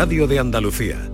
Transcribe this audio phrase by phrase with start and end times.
[0.00, 1.10] Radio de Andalucía.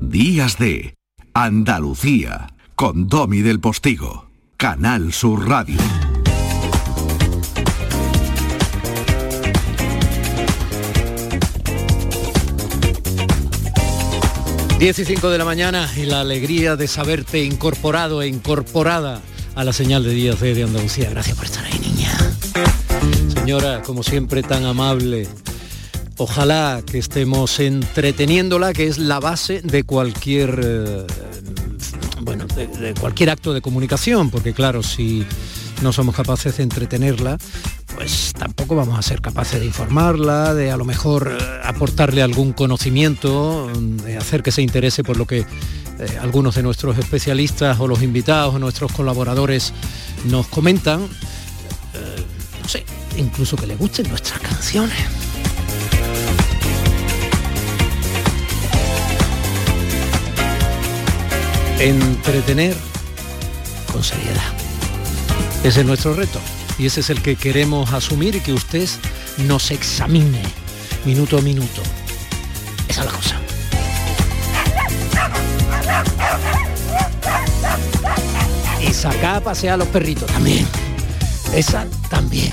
[0.00, 0.94] Días de
[1.34, 2.46] Andalucía
[2.76, 4.30] con Domi del Postigo.
[4.56, 5.76] Canal Sur Radio.
[14.78, 19.22] Diez y cinco de la mañana y la alegría de saberte incorporado e incorporada
[19.56, 21.10] a la señal de Días de, de Andalucía.
[21.10, 22.16] Gracias por estar ahí, niña.
[23.34, 25.26] Señora, como siempre, tan amable.
[26.18, 31.06] Ojalá que estemos entreteniéndola, que es la base de cualquier eh,
[32.22, 35.26] bueno, de, cualquier acto de comunicación, porque claro, si
[35.82, 37.36] no somos capaces de entretenerla,
[37.94, 42.54] pues tampoco vamos a ser capaces de informarla, de a lo mejor eh, aportarle algún
[42.54, 45.46] conocimiento, de hacer que se interese por lo que eh,
[46.22, 49.74] algunos de nuestros especialistas o los invitados o nuestros colaboradores
[50.24, 51.08] nos comentan.
[52.62, 52.84] No sé,
[53.16, 55.25] incluso que le gusten nuestras canciones.
[61.78, 62.74] Entretener
[63.92, 64.42] con seriedad.
[65.62, 66.40] Ese es nuestro reto
[66.78, 68.88] y ese es el que queremos asumir y que usted
[69.46, 70.42] nos examine
[71.04, 71.82] minuto a minuto.
[72.88, 73.40] Esa es la cosa.
[78.80, 80.66] Y sacar a a los perritos también.
[81.54, 82.52] Esa también.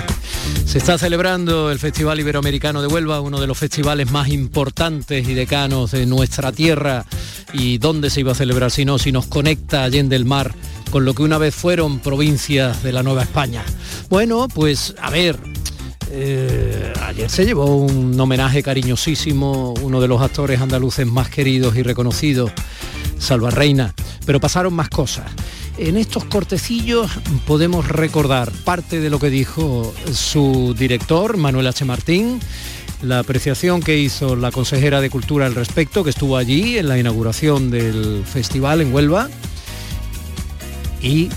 [0.66, 5.34] Se está celebrando el Festival Iberoamericano de Huelva, uno de los festivales más importantes y
[5.34, 7.06] decanos de nuestra tierra.
[7.54, 8.98] ¿Y dónde se iba a celebrar si no?
[8.98, 10.54] Si nos conecta Allende el Mar
[10.94, 13.64] con lo que una vez fueron provincias de la Nueva España.
[14.10, 15.40] Bueno, pues a ver,
[16.12, 21.82] eh, ayer se llevó un homenaje cariñosísimo, uno de los actores andaluces más queridos y
[21.82, 22.52] reconocidos,
[23.18, 25.26] Salva Reina, pero pasaron más cosas.
[25.78, 27.10] En estos cortecillos
[27.48, 31.84] podemos recordar parte de lo que dijo su director, Manuel H.
[31.84, 32.40] Martín,
[33.02, 37.00] la apreciación que hizo la consejera de Cultura al respecto, que estuvo allí en la
[37.00, 39.30] inauguración del festival en Huelva,
[41.02, 41.30] y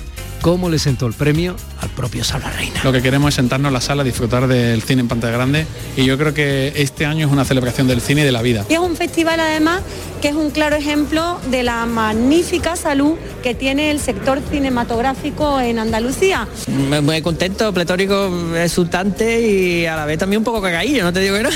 [0.43, 2.81] cómo le sentó el premio al propio Salva Reina.
[2.85, 5.67] Lo que queremos es sentarnos en la sala, disfrutar del cine en pantalla grande
[5.97, 8.65] y yo creo que este año es una celebración del cine y de la vida.
[8.69, 9.83] Y es un festival además
[10.21, 15.79] que es un claro ejemplo de la magnífica salud que tiene el sector cinematográfico en
[15.79, 16.49] Andalucía.
[16.69, 21.21] Muy, muy contento, pletórico, exultante y a la vez también un poco cagadillo, no te
[21.21, 21.51] digo que no.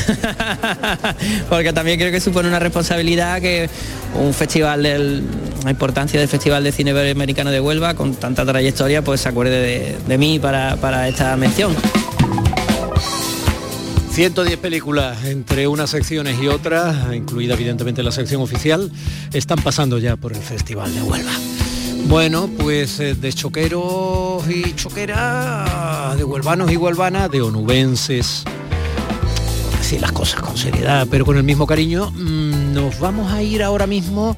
[1.48, 3.68] Porque también creo que supone una responsabilidad que
[4.14, 5.22] un festival de
[5.64, 9.96] la importancia del Festival de Cine Americano de Huelva con tanta trayectoria pues se acuerde
[10.06, 11.72] de, de mí para, para esta mención.
[14.10, 18.90] 110 películas entre unas secciones y otras, incluida evidentemente la sección oficial,
[19.32, 21.30] están pasando ya por el Festival de Huelva.
[22.08, 28.42] Bueno, pues eh, de choqueros y choqueras, de huelvanos y huelvanas, de onubenses,
[29.78, 33.62] decir las cosas con seriedad, pero con el mismo cariño, mmm, nos vamos a ir
[33.62, 34.36] ahora mismo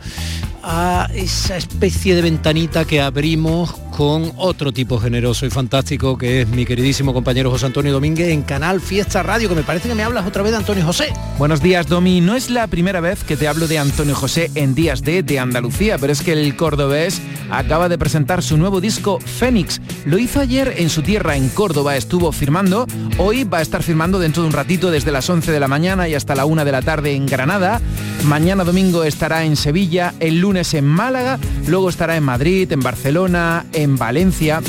[0.63, 6.49] a esa especie de ventanita que abrimos con otro tipo generoso y fantástico que es
[6.49, 10.03] mi queridísimo compañero José Antonio Domínguez en Canal Fiesta Radio, que me parece que me
[10.03, 11.13] hablas otra vez de Antonio José.
[11.39, 12.21] Buenos días, Domi.
[12.21, 15.39] No es la primera vez que te hablo de Antonio José en Días de, de
[15.39, 17.21] Andalucía, pero es que el cordobés
[17.51, 19.81] acaba de presentar su nuevo disco Fénix.
[20.07, 22.87] Lo hizo ayer en su tierra, en Córdoba, estuvo firmando.
[23.19, 26.09] Hoy va a estar firmando dentro de un ratito desde las 11 de la mañana
[26.09, 27.81] y hasta la 1 de la tarde en Granada.
[28.25, 33.67] Mañana domingo estará en Sevilla, el lunes en Málaga, luego estará en Madrid, en Barcelona,
[33.73, 34.61] en Valencia.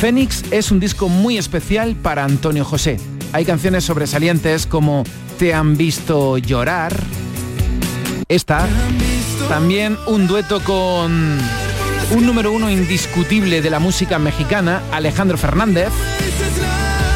[0.00, 2.98] Fénix es un disco muy especial para Antonio José.
[3.32, 5.04] Hay canciones sobresalientes como
[5.38, 6.94] Te han visto llorar.
[8.28, 8.66] Esta.
[9.48, 11.38] También un dueto con
[12.10, 15.90] un número uno indiscutible de la música mexicana, Alejandro Fernández,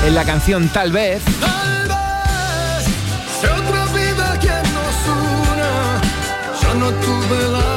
[0.07, 1.23] en la canción Tal vez.
[6.91, 7.72] tuve la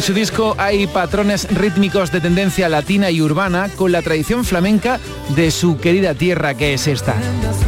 [0.00, 4.98] En su disco hay patrones rítmicos de tendencia latina y urbana con la tradición flamenca
[5.36, 7.14] de su querida tierra que es esta.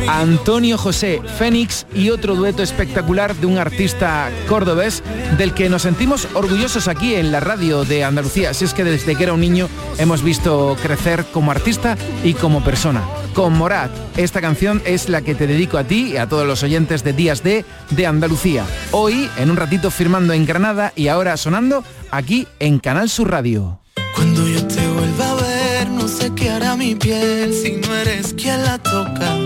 [0.09, 5.03] Antonio José Fénix y otro dueto espectacular de un artista cordobés
[5.37, 8.55] del que nos sentimos orgullosos aquí en la radio de Andalucía.
[8.55, 9.69] Si es que desde que era un niño
[9.99, 13.03] hemos visto crecer como artista y como persona
[13.33, 13.91] con Morat.
[14.17, 17.13] Esta canción es la que te dedico a ti y a todos los oyentes de
[17.13, 18.65] Días de de Andalucía.
[18.91, 23.81] Hoy, en un ratito firmando en Granada y ahora sonando aquí en Canal Sur Radio.
[24.15, 28.35] Cuando yo te vuelva a ver, no sé qué hará mi piel si no eres
[28.35, 29.37] quien la toca.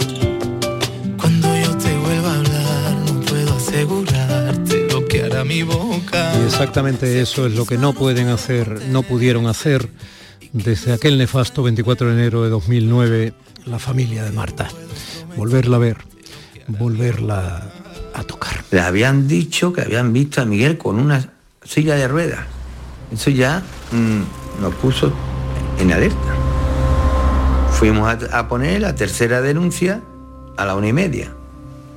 [1.20, 6.32] Cuando yo te vuelva a hablar, no puedo asegurarte lo que hará mi boca.
[6.40, 9.88] Y exactamente eso es lo que no pueden hacer, no pudieron hacer
[10.56, 13.34] desde aquel nefasto 24 de enero de 2009
[13.66, 14.68] la familia de Marta.
[15.36, 15.98] volverla a ver,
[16.66, 17.70] volverla
[18.14, 18.64] a tocar.
[18.70, 21.32] Le habían dicho que habían visto a Miguel con una
[21.62, 22.40] silla de ruedas.
[23.12, 23.62] Eso ya
[23.92, 25.12] mm, nos puso
[25.78, 26.34] en alerta.
[27.72, 30.00] Fuimos a, a poner la tercera denuncia
[30.56, 31.32] a la una y media.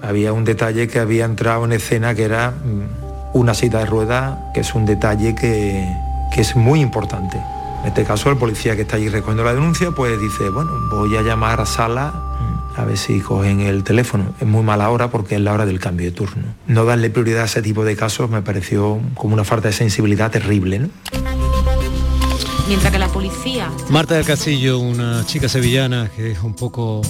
[0.01, 4.37] Había un detalle que había entrado en escena que era mm, una silla de ruedas,
[4.53, 5.87] que es un detalle que,
[6.33, 7.39] que es muy importante.
[7.81, 11.15] En este caso el policía que está allí recogiendo la denuncia pues dice, bueno, voy
[11.15, 12.13] a llamar a sala
[12.75, 14.33] a ver si cogen el teléfono.
[14.39, 16.43] Es muy mala hora porque es la hora del cambio de turno.
[16.67, 20.31] No darle prioridad a ese tipo de casos me pareció como una falta de sensibilidad
[20.31, 20.79] terrible.
[20.79, 20.89] ¿no?
[22.67, 23.71] Mientras que la policía...
[23.89, 27.01] Marta del Castillo, una chica sevillana que es un poco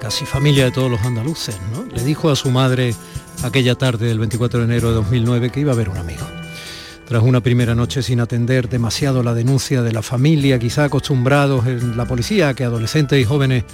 [0.00, 1.84] casi familia de todos los andaluces, ¿no?
[1.84, 2.94] Le dijo a su madre
[3.44, 6.26] aquella tarde del 24 de enero de 2009 que iba a ver un amigo.
[7.12, 11.94] Tras una primera noche sin atender demasiado la denuncia de la familia, quizá acostumbrados en
[11.94, 13.64] la policía que adolescentes y jóvenes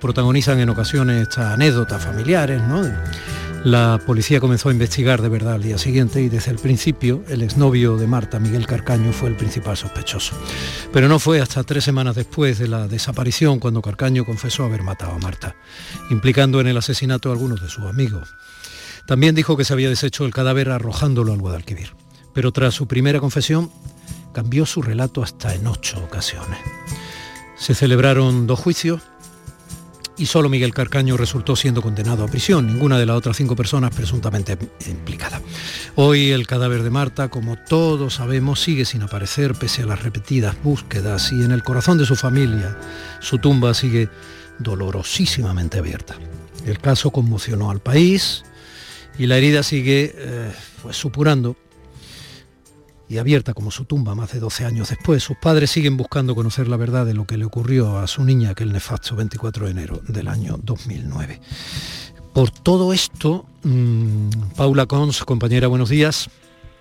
[0.00, 2.82] protagonizan en ocasiones estas anécdotas familiares, ¿no?
[3.62, 7.42] La policía comenzó a investigar de verdad al día siguiente y desde el principio el
[7.42, 10.34] exnovio de Marta, Miguel Carcaño, fue el principal sospechoso.
[10.92, 15.12] Pero no fue hasta tres semanas después de la desaparición cuando Carcaño confesó haber matado
[15.12, 15.54] a Marta,
[16.10, 18.34] implicando en el asesinato a algunos de sus amigos.
[19.06, 21.90] También dijo que se había deshecho el cadáver arrojándolo al Guadalquivir.
[22.32, 23.70] Pero tras su primera confesión,
[24.32, 26.58] cambió su relato hasta en ocho ocasiones.
[27.56, 29.02] Se celebraron dos juicios
[30.18, 33.94] y solo Miguel Carcaño resultó siendo condenado a prisión, ninguna de las otras cinco personas
[33.94, 35.42] presuntamente implicadas.
[35.94, 40.60] Hoy el cadáver de Marta, como todos sabemos, sigue sin aparecer pese a las repetidas
[40.62, 42.76] búsquedas y en el corazón de su familia
[43.20, 44.08] su tumba sigue
[44.58, 46.16] dolorosísimamente abierta.
[46.66, 48.44] El caso conmocionó al país
[49.18, 50.52] y la herida sigue eh,
[50.82, 51.56] pues, supurando
[53.08, 55.22] y abierta como su tumba más de 12 años después.
[55.22, 58.50] Sus padres siguen buscando conocer la verdad de lo que le ocurrió a su niña
[58.50, 61.40] aquel nefasto 24 de enero del año 2009.
[62.32, 66.28] Por todo esto, mmm, Paula Cons, compañera, buenos días.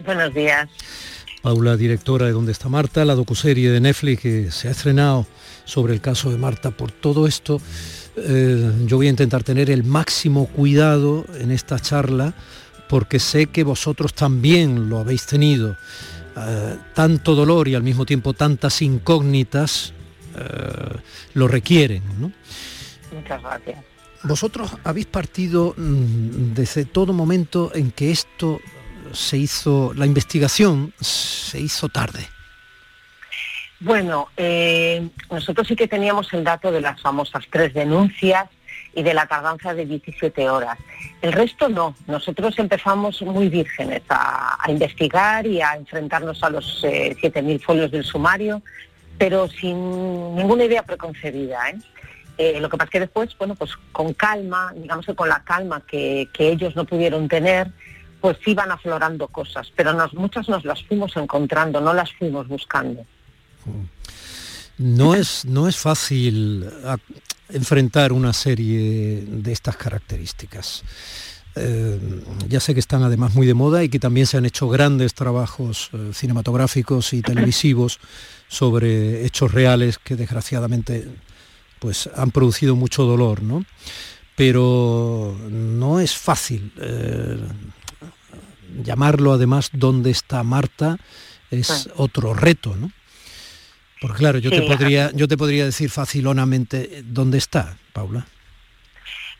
[0.06, 0.70] Buenos días.
[1.42, 5.26] Paula, directora de Dónde está Marta, la docuserie de Netflix que se ha estrenado
[5.66, 6.72] sobre el caso de Marta.
[6.72, 7.62] Por todo esto,
[8.18, 12.34] eh, yo voy a intentar tener el máximo cuidado en esta charla
[12.90, 15.78] porque sé que vosotros también lo habéis tenido.
[16.40, 19.94] Eh, tanto dolor y al mismo tiempo tantas incógnitas
[20.36, 20.98] eh,
[21.34, 22.04] lo requieren.
[22.20, 22.32] ¿no?
[23.12, 23.84] Muchas gracias.
[24.24, 28.60] Vosotros habéis partido mm, desde todo momento en que esto
[29.14, 32.28] se hizo, la investigación se hizo tarde.
[33.80, 38.48] Bueno, eh, nosotros sí que teníamos el dato de las famosas tres denuncias
[38.98, 40.76] y de la tardanza de 17 horas.
[41.22, 41.96] El resto no.
[42.08, 48.04] Nosotros empezamos muy vírgenes a, investigar y a enfrentarnos a los eh, 7.000 folios del
[48.04, 48.64] sumario,
[49.20, 51.70] pero sin ninguna idea preconcebida.
[51.70, 51.78] ¿eh?
[52.40, 55.44] Eh, lo que pasa es que después, bueno, pues con calma, digamos que con la
[55.44, 57.70] calma que, que ellos no pudieron tener,
[58.20, 63.06] pues iban aflorando cosas, pero nos, muchas nos las fuimos encontrando, no las fuimos buscando.
[64.80, 66.68] No es, no es fácil
[67.50, 70.84] enfrentar una serie de estas características.
[71.56, 72.00] Eh,
[72.48, 75.14] ya sé que están además muy de moda y que también se han hecho grandes
[75.14, 78.00] trabajos eh, cinematográficos y televisivos
[78.48, 81.08] sobre hechos reales que desgraciadamente
[81.80, 83.66] pues han producido mucho dolor, ¿no?
[84.36, 86.72] Pero no es fácil.
[86.80, 87.40] Eh,
[88.84, 90.98] llamarlo además ¿Dónde está Marta?
[91.50, 92.92] es otro reto, ¿no?
[94.02, 98.26] Porque claro, yo, sí, te podría, yo te podría decir facilonamente dónde está, Paula.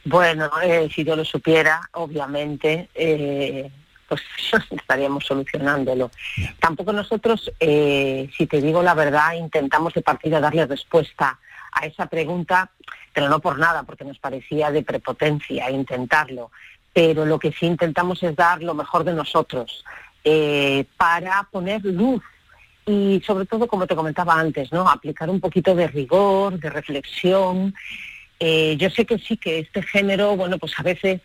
[0.04, 3.70] Bueno, eh, si yo lo supiera, obviamente, eh,
[4.08, 4.22] pues
[4.72, 6.12] estaríamos solucionándolo.
[6.38, 6.56] Yeah.
[6.60, 11.40] Tampoco nosotros, eh, si te digo la verdad, intentamos de partida darle respuesta
[11.72, 12.72] a esa pregunta,
[13.14, 16.52] pero no por nada, porque nos parecía de prepotencia intentarlo.
[16.94, 19.84] Pero lo que sí intentamos es dar lo mejor de nosotros
[20.24, 22.24] eh, para poner luz
[22.88, 24.90] y sobre todo, como te comentaba antes, ¿no?
[24.90, 27.76] aplicar un poquito de rigor, de reflexión.
[28.40, 31.22] Eh, yo sé que sí, que este género, bueno, pues a veces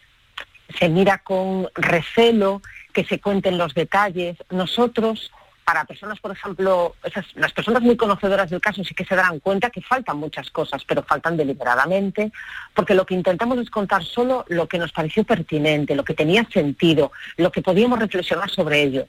[0.79, 4.37] se mira con recelo que se cuenten los detalles.
[4.51, 5.31] Nosotros,
[5.65, 9.39] para personas, por ejemplo, esas, las personas muy conocedoras del caso sí que se darán
[9.39, 12.33] cuenta que faltan muchas cosas, pero faltan deliberadamente,
[12.75, 16.45] porque lo que intentamos es contar solo lo que nos pareció pertinente, lo que tenía
[16.53, 19.07] sentido, lo que podíamos reflexionar sobre ello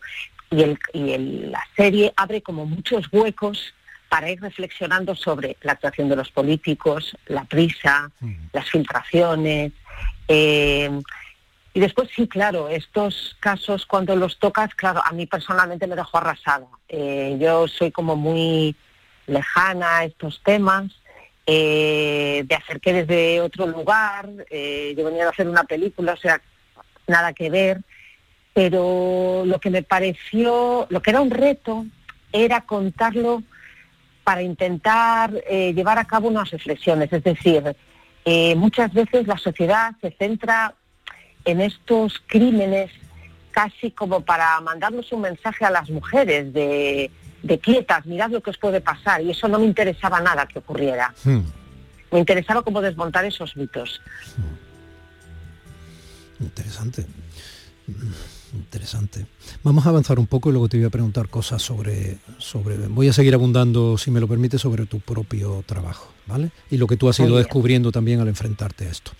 [0.53, 3.74] y, el, y el, la serie abre como muchos huecos
[4.10, 8.33] para ir reflexionando sobre la actuación de los políticos, la prisa, mm.
[8.53, 9.72] las filtraciones.
[10.27, 10.89] Eh,
[11.74, 16.19] y después sí, claro, estos casos cuando los tocas, claro, a mí personalmente me dejó
[16.19, 16.67] arrasada.
[16.88, 18.75] Eh, yo soy como muy
[19.25, 20.91] lejana a estos temas
[21.48, 26.17] eh, de hacer que desde otro lugar, eh, yo venía a hacer una película, o
[26.17, 26.39] sea,
[27.07, 27.81] nada que ver,
[28.53, 31.86] pero lo que me pareció, lo que era un reto,
[32.31, 33.43] era contarlo
[34.24, 37.75] para intentar eh, llevar a cabo unas reflexiones, es decir,
[38.55, 40.74] muchas veces la sociedad se centra
[41.43, 42.89] en estos crímenes
[43.51, 47.12] casi como para mandarnos un mensaje a las mujeres de
[47.43, 50.60] de quietas, mirad lo que os puede pasar, y eso no me interesaba nada que
[50.60, 51.13] ocurriera.
[51.24, 51.41] Hmm.
[52.12, 54.01] Me interesaba cómo desmontar esos mitos.
[54.38, 56.45] Hmm.
[56.45, 57.05] Interesante.
[58.53, 59.25] Interesante.
[59.63, 62.77] Vamos a avanzar un poco y luego te voy a preguntar cosas sobre, sobre.
[62.88, 66.51] Voy a seguir abundando, si me lo permite, sobre tu propio trabajo, ¿vale?
[66.69, 69.12] Y lo que tú has ido descubriendo también al enfrentarte a esto.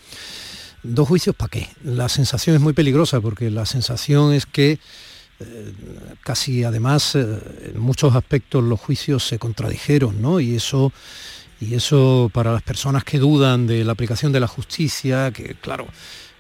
[0.84, 1.68] Dos juicios, ¿para qué?
[1.84, 4.80] La sensación es muy peligrosa porque la sensación es que
[5.40, 5.74] eh,
[6.22, 10.40] casi además eh, en muchos aspectos los juicios se contradijeron, ¿no?
[10.40, 10.92] Y eso,
[11.60, 15.88] y eso para las personas que dudan de la aplicación de la justicia, que claro,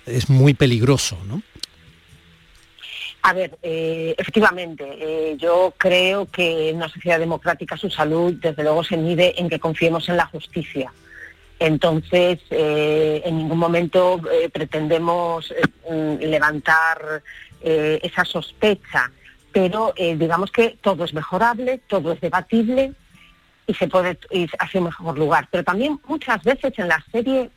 [0.05, 1.41] es muy peligroso, ¿no?
[3.23, 8.83] A ver, eh, efectivamente, yo creo que en una sociedad democrática su salud desde luego
[8.83, 10.91] se mide en que confiemos en la justicia.
[11.57, 14.19] Entonces, en ningún momento
[14.51, 15.53] pretendemos
[16.19, 17.23] levantar
[17.65, 19.09] eh, esa sospecha,
[19.53, 22.91] pero eh, digamos que todo es mejorable, todo es debatible
[23.65, 25.47] y se puede ir hacia un mejor lugar.
[25.49, 27.49] Pero también muchas veces en la serie,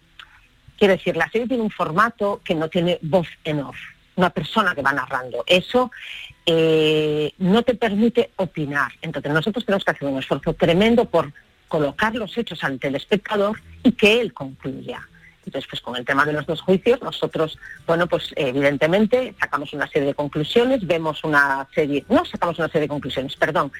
[0.78, 3.76] quiero decir, la serie tiene un formato que no tiene voz en off,
[4.16, 5.44] una persona que va narrando.
[5.46, 5.90] Eso
[6.44, 8.92] eh, no te permite opinar.
[9.02, 11.32] Entonces nosotros tenemos que hacer un esfuerzo tremendo por
[11.68, 15.06] colocar los hechos ante el espectador y que él concluya.
[15.44, 17.56] Entonces, pues con el tema de los dos juicios, nosotros,
[17.86, 22.82] bueno, pues evidentemente sacamos una serie de conclusiones, vemos una serie, no sacamos una serie
[22.82, 23.70] de conclusiones, perdón,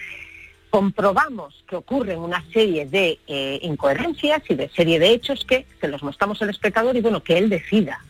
[0.71, 5.88] comprobamos que ocurren una serie de eh, incoherencias y de serie de hechos que se
[5.88, 8.00] los mostramos al espectador y bueno, que él decida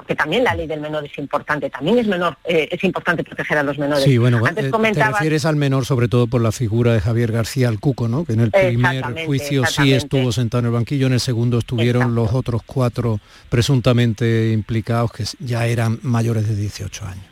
[0.00, 3.58] porque también la ley del menor es importante, también es menor, eh, es importante proteger
[3.58, 4.02] a los menores.
[4.02, 7.32] Sí, bueno, Antes eh, te refieres al menor sobre todo por la figura de Javier
[7.32, 8.24] García el Cuco, ¿no?
[8.24, 12.14] Que en el primer juicio sí estuvo sentado en el banquillo, en el segundo estuvieron
[12.14, 17.24] los otros cuatro presuntamente implicados que ya eran mayores de 18 años.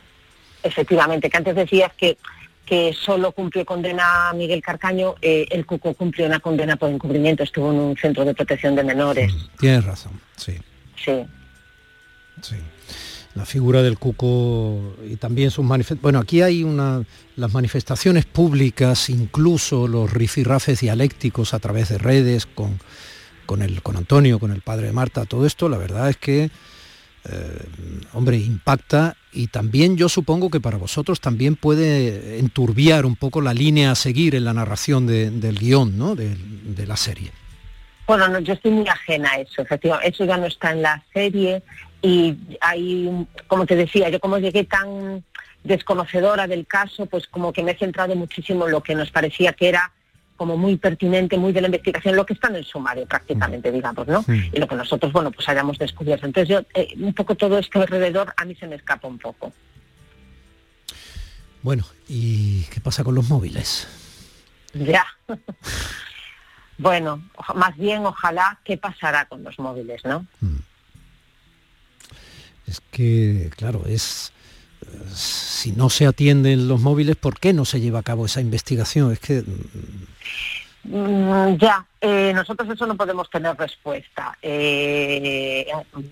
[0.61, 2.17] Efectivamente, que antes decías que
[2.67, 7.71] que solo cumplió condena Miguel Carcaño, eh, el Cuco cumplió una condena por encubrimiento, estuvo
[7.71, 9.33] en un centro de protección de menores.
[9.33, 10.55] Mm, tienes razón, sí.
[11.03, 11.25] Sí.
[12.41, 12.55] Sí.
[13.35, 16.01] La figura del cuco y también sus manifestaciones.
[16.01, 17.03] Bueno, aquí hay una.
[17.35, 22.79] las manifestaciones públicas, incluso los rifirrafes dialécticos a través de redes con,
[23.45, 26.43] con, el, con Antonio, con el padre de Marta, todo esto, la verdad es que,
[26.43, 27.59] eh,
[28.13, 33.53] hombre, impacta y también yo supongo que para vosotros también puede enturbiar un poco la
[33.53, 36.15] línea a seguir en la narración del guion, ¿no?
[36.15, 37.31] de, de la serie.
[38.05, 40.09] Bueno, yo estoy muy ajena a eso, efectivamente.
[40.09, 41.63] Eso ya no está en la serie
[42.01, 45.23] y ahí, como te decía, yo como llegué tan
[45.63, 49.53] desconocedora del caso, pues como que me he centrado muchísimo en lo que nos parecía
[49.53, 49.91] que era
[50.37, 54.07] como muy pertinente, muy de la investigación, lo que está en el sumario prácticamente, digamos,
[54.07, 54.23] ¿no?
[54.29, 56.25] Y lo que nosotros, bueno, pues hayamos descubierto.
[56.25, 59.51] Entonces yo, eh, un poco todo esto alrededor a mí se me escapa un poco.
[61.61, 63.85] Bueno, ¿y qué pasa con los móviles?
[64.73, 65.05] Ya.
[66.77, 67.21] bueno,
[67.55, 70.25] más bien ojalá qué pasará con los móviles, ¿no?
[70.39, 70.55] Mm.
[72.69, 74.31] Es que, claro, es
[75.13, 79.11] si no se atienden los móviles, ¿por qué no se lleva a cabo esa investigación?
[79.11, 79.43] Es que
[80.83, 84.37] mm, ya, eh, nosotros eso no podemos tener respuesta.
[84.41, 85.67] Eh,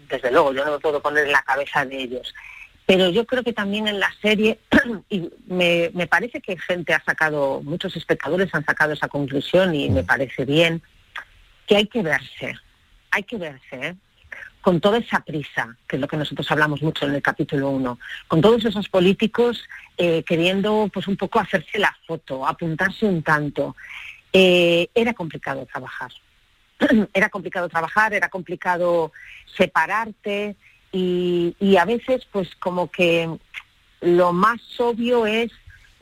[0.09, 2.33] desde luego, yo no me puedo poner en la cabeza de ellos.
[2.85, 4.59] Pero yo creo que también en la serie,
[5.09, 9.89] y me, me parece que gente ha sacado, muchos espectadores han sacado esa conclusión y
[9.89, 10.05] me mm.
[10.05, 10.81] parece bien,
[11.65, 12.55] que hay que verse,
[13.11, 13.95] hay que verse, ¿eh?
[14.67, 17.99] Con toda esa prisa, que es lo que nosotros hablamos mucho en el capítulo 1,
[18.27, 19.63] con todos esos políticos
[19.97, 23.77] eh, queriendo pues un poco hacerse la foto, apuntarse un tanto.
[24.33, 26.11] Eh, era complicado trabajar.
[27.13, 29.13] era complicado trabajar, era complicado
[29.55, 30.57] separarte
[30.91, 33.29] y, a veces pues como que
[34.01, 35.49] lo más obvio es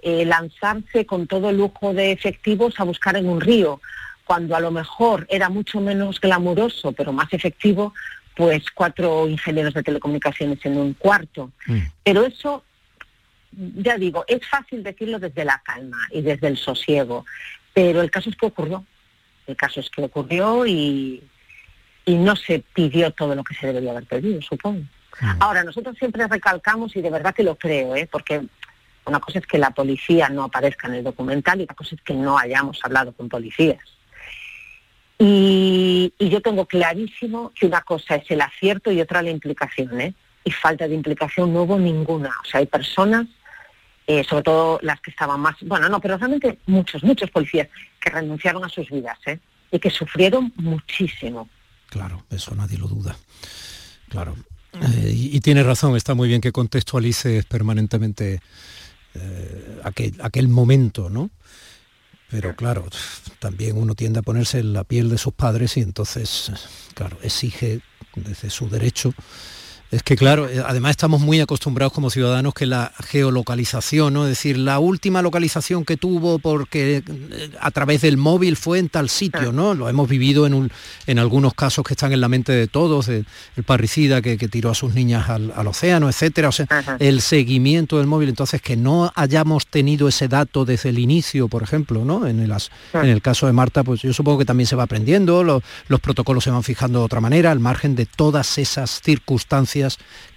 [0.01, 3.79] eh, lanzarse con todo lujo de efectivos a buscar en un río,
[4.25, 7.93] cuando a lo mejor era mucho menos glamuroso, pero más efectivo,
[8.35, 11.51] pues cuatro ingenieros de telecomunicaciones en un cuarto.
[11.67, 11.79] Mm.
[12.03, 12.63] Pero eso,
[13.51, 17.25] ya digo, es fácil decirlo desde la calma y desde el sosiego,
[17.73, 18.85] pero el caso es que ocurrió.
[19.47, 21.23] El caso es que ocurrió y,
[22.05, 24.81] y no se pidió todo lo que se debería haber pedido, supongo.
[25.21, 25.37] Mm.
[25.39, 28.07] Ahora, nosotros siempre recalcamos, y de verdad que lo creo, ¿eh?
[28.11, 28.43] porque
[29.05, 32.01] una cosa es que la policía no aparezca en el documental y otra cosa es
[32.01, 33.94] que no hayamos hablado con policías.
[35.17, 40.13] Y, yo tengo clarísimo que una cosa es el acierto y otra la implicación, ¿eh?
[40.43, 42.29] Y falta de implicación no hubo ninguna.
[42.43, 43.27] O sea, hay personas,
[44.07, 47.69] eh, sobre todo las que estaban más, bueno, no, pero realmente muchos, muchos policías
[47.99, 49.39] que renunciaron a sus vidas, ¿eh?
[49.71, 51.49] Y que sufrieron muchísimo.
[51.89, 53.15] Claro, eso nadie lo duda.
[54.09, 54.35] Claro.
[54.73, 58.41] Eh, y, y tiene razón, está muy bien que contextualices permanentemente
[59.15, 61.29] eh, aquel, aquel momento, ¿no?
[62.29, 62.85] Pero claro,
[63.39, 66.51] también uno tiende a ponerse en la piel de sus padres y entonces,
[66.93, 67.81] claro, exige
[68.15, 69.13] desde su derecho.
[69.95, 74.23] Es que claro, eh, además estamos muy acostumbrados como ciudadanos que la geolocalización, ¿no?
[74.23, 78.89] Es decir, la última localización que tuvo porque eh, a través del móvil fue en
[78.89, 79.73] tal sitio, ¿no?
[79.73, 80.71] Lo hemos vivido en, un,
[81.07, 83.25] en algunos casos que están en la mente de todos, el
[83.65, 86.49] parricida que, que tiró a sus niñas al, al océano, etcétera.
[86.49, 86.67] O sea,
[86.99, 88.29] el seguimiento del móvil.
[88.29, 92.27] Entonces, que no hayamos tenido ese dato desde el inicio, por ejemplo, ¿no?
[92.27, 92.51] En el,
[92.93, 95.99] en el caso de Marta, pues yo supongo que también se va aprendiendo, lo- los
[96.01, 99.84] protocolos se van fijando de otra manera, al margen de todas esas circunstancias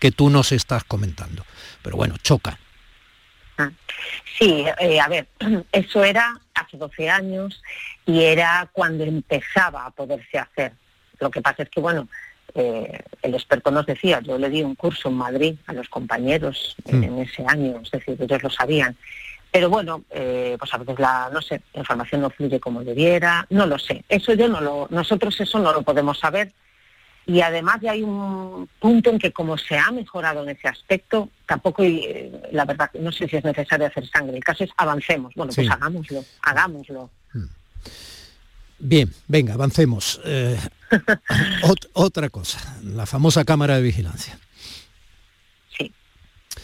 [0.00, 1.44] que tú nos estás comentando.
[1.82, 2.58] Pero bueno, choca.
[4.38, 5.26] Sí, eh, a ver,
[5.72, 7.60] eso era hace 12 años
[8.06, 10.72] y era cuando empezaba a poderse hacer.
[11.18, 12.08] Lo que pasa es que, bueno,
[12.54, 16.76] eh, el experto nos decía, yo le di un curso en Madrid a los compañeros
[16.84, 18.96] en- en ese año, es decir, ellos lo sabían.
[19.50, 23.46] Pero bueno, eh, pues a veces la, no sé, la información no fluye como debiera,
[23.50, 24.04] no lo sé.
[24.08, 26.52] Eso yo no lo, nosotros eso no lo podemos saber.
[27.28, 31.28] Y además ya hay un punto en que como se ha mejorado en ese aspecto,
[31.46, 34.36] tampoco, eh, la verdad, no sé si es necesario hacer sangre.
[34.38, 35.34] El caso es avancemos.
[35.36, 35.72] Bueno, pues Sí.
[35.72, 37.10] hagámoslo, hagámoslo.
[38.78, 40.20] Bien, venga, avancemos.
[40.24, 40.58] Eh,
[41.62, 44.38] ot- otra cosa, la famosa cámara de vigilancia.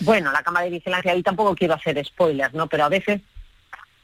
[0.00, 2.66] Bueno, la cámara de vigilancia, ahí tampoco quiero hacer spoilers, ¿no?
[2.68, 3.20] Pero a veces,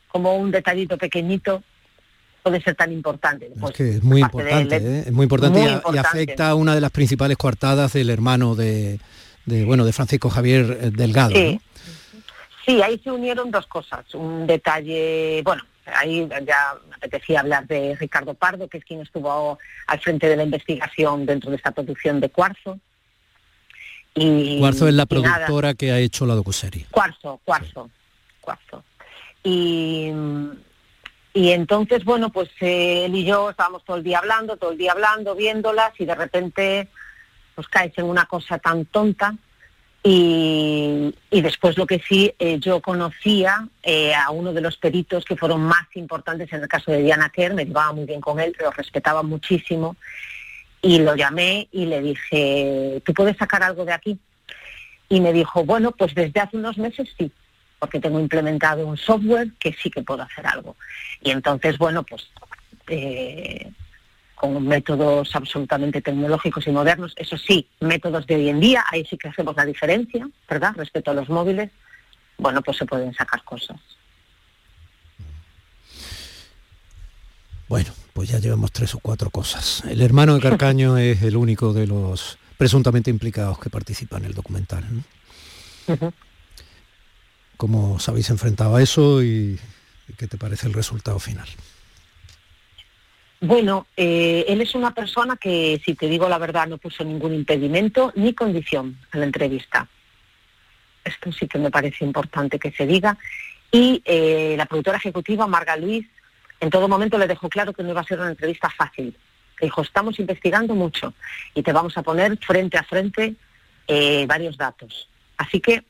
[0.09, 1.63] como un detallito pequeñito,
[2.43, 3.51] puede ser tan importante.
[3.59, 5.03] Pues, Es que es muy importante, él, ¿eh?
[5.07, 6.09] es muy importante, muy y a- y, importante.
[6.09, 8.99] afecta a una de las principales coartadas del hermano de,
[9.47, 11.35] de, bueno, de Francisco Javier eh, Delgado.
[11.35, 11.55] Sí.
[11.55, 12.21] ¿no?
[12.67, 14.15] Sí, ahí se unieron dos cosas.
[14.15, 15.63] Un detalle, bueno,
[15.97, 20.37] ahí ya me apetecía hablar de Ricardo Pardo, que es quien estuvo al frente de
[20.37, 22.79] la investigación dentro de esta producción de Cuarzo.
[24.15, 26.87] Y, Cuarzo es la nada, productora que ha hecho la docuserie.
[26.91, 27.91] Cuarzo, cuarzo,
[28.41, 28.85] cuarzo.
[29.43, 30.11] Y,
[31.33, 34.79] y entonces, bueno, pues eh, él y yo estábamos todo el día hablando, todo el
[34.79, 36.89] día hablando, viéndolas y de repente
[37.55, 39.37] pues caes en una cosa tan tonta.
[40.03, 45.27] Y, y después lo que sí, eh, yo conocía eh, a uno de los peritos
[45.27, 48.41] que fueron más importantes en el caso de Diana Kerr, me llevaba muy bien con
[48.41, 49.97] él, lo respetaba muchísimo.
[50.83, 54.19] Y lo llamé y le dije, ¿tú puedes sacar algo de aquí?
[55.11, 57.31] Y me dijo, bueno, pues desde hace unos meses sí,
[57.81, 60.77] porque tengo implementado un software que sí que puedo hacer algo.
[61.23, 62.29] Y entonces, bueno, pues
[62.87, 63.73] eh,
[64.35, 69.17] con métodos absolutamente tecnológicos y modernos, eso sí, métodos de hoy en día, ahí sí
[69.17, 70.75] que hacemos la diferencia, ¿verdad?
[70.77, 71.71] Respecto a los móviles,
[72.39, 73.81] bueno, pues se pueden sacar cosas.
[77.67, 79.83] Bueno, pues ya llevamos tres o cuatro cosas.
[79.89, 84.35] El hermano de Carcaño es el único de los presuntamente implicados que participa en el
[84.35, 84.85] documental.
[84.91, 86.13] ¿no?
[87.61, 89.61] ¿Cómo os habéis enfrentado a eso y,
[90.17, 91.47] qué te parece el resultado final?
[93.39, 97.35] Bueno, eh, él es una persona que, si te digo la verdad, no puso ningún
[97.35, 99.87] impedimento ni condición a la entrevista.
[101.05, 103.19] Esto sí que me parece importante que se diga.
[103.71, 106.07] Y eh, la productora ejecutiva, Marga Luis,
[106.61, 109.15] en todo momento le dejó claro que no iba a ser una entrevista fácil.
[109.61, 111.13] Dijo, estamos investigando mucho
[111.55, 113.35] y te vamos a poner frente a frente
[113.87, 115.11] eh, varios datos.
[115.37, 115.85] Así que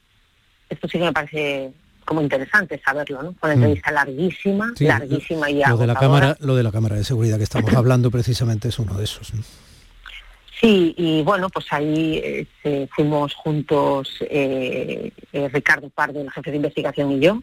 [0.70, 1.70] esto sí que me parece
[2.06, 3.35] como interesante saberlo, ¿no?
[3.42, 3.56] Una Mm.
[3.59, 7.37] entrevista larguísima, Sí, larguísima y Lo de la cámara, lo de la cámara de seguridad
[7.37, 9.33] que estamos hablando precisamente es uno de esos.
[9.35, 9.42] ¿no?
[10.61, 16.50] Sí, y bueno, pues ahí eh, se- fuimos juntos eh, eh, Ricardo Pardo, el jefe
[16.50, 17.42] de investigación, y yo.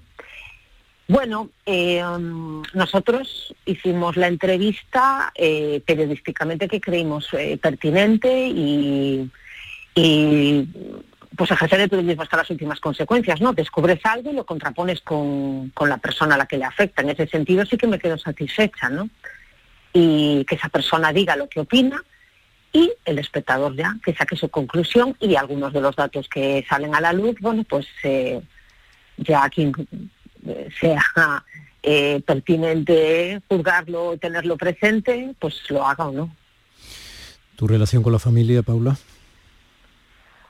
[1.07, 9.31] Bueno, eh, um, nosotros hicimos la entrevista eh, periodísticamente que creímos eh, pertinente y,
[9.95, 10.67] y
[11.35, 13.53] pues ejercer el periodismo hasta las últimas consecuencias, ¿no?
[13.53, 17.01] Descubres algo y lo contrapones con, con la persona a la que le afecta.
[17.01, 19.09] En ese sentido sí que me quedo satisfecha, ¿no?
[19.93, 22.03] Y que esa persona diga lo que opina
[22.71, 26.95] y el espectador ya que saque su conclusión y algunos de los datos que salen
[26.95, 28.41] a la luz, bueno, pues eh,
[29.17, 29.73] ya quien
[30.45, 31.43] eh, sea
[31.83, 36.35] eh, pertinente juzgarlo tenerlo presente, pues lo haga o no.
[37.55, 38.97] ¿Tu relación con la familia, Paula?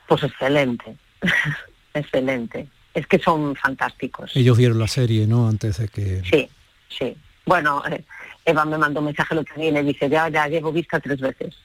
[0.07, 0.95] Pues excelente,
[1.93, 2.67] excelente.
[2.93, 4.31] Es que son fantásticos.
[4.35, 5.47] Ellos vieron la serie, ¿no?
[5.47, 6.23] Antes de que...
[6.29, 6.49] Sí,
[6.89, 7.15] sí.
[7.45, 8.03] Bueno, eh,
[8.43, 11.55] Eva me mandó un mensaje lo que viene, dice, ya, ya llevo vista tres veces.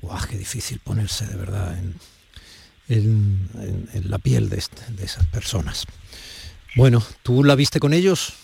[0.00, 1.94] Guau, qué difícil ponerse de verdad en,
[2.88, 5.86] en- en- en la piel de, este- de esas personas.
[6.74, 8.34] Bueno, ¿tú la viste con ellos?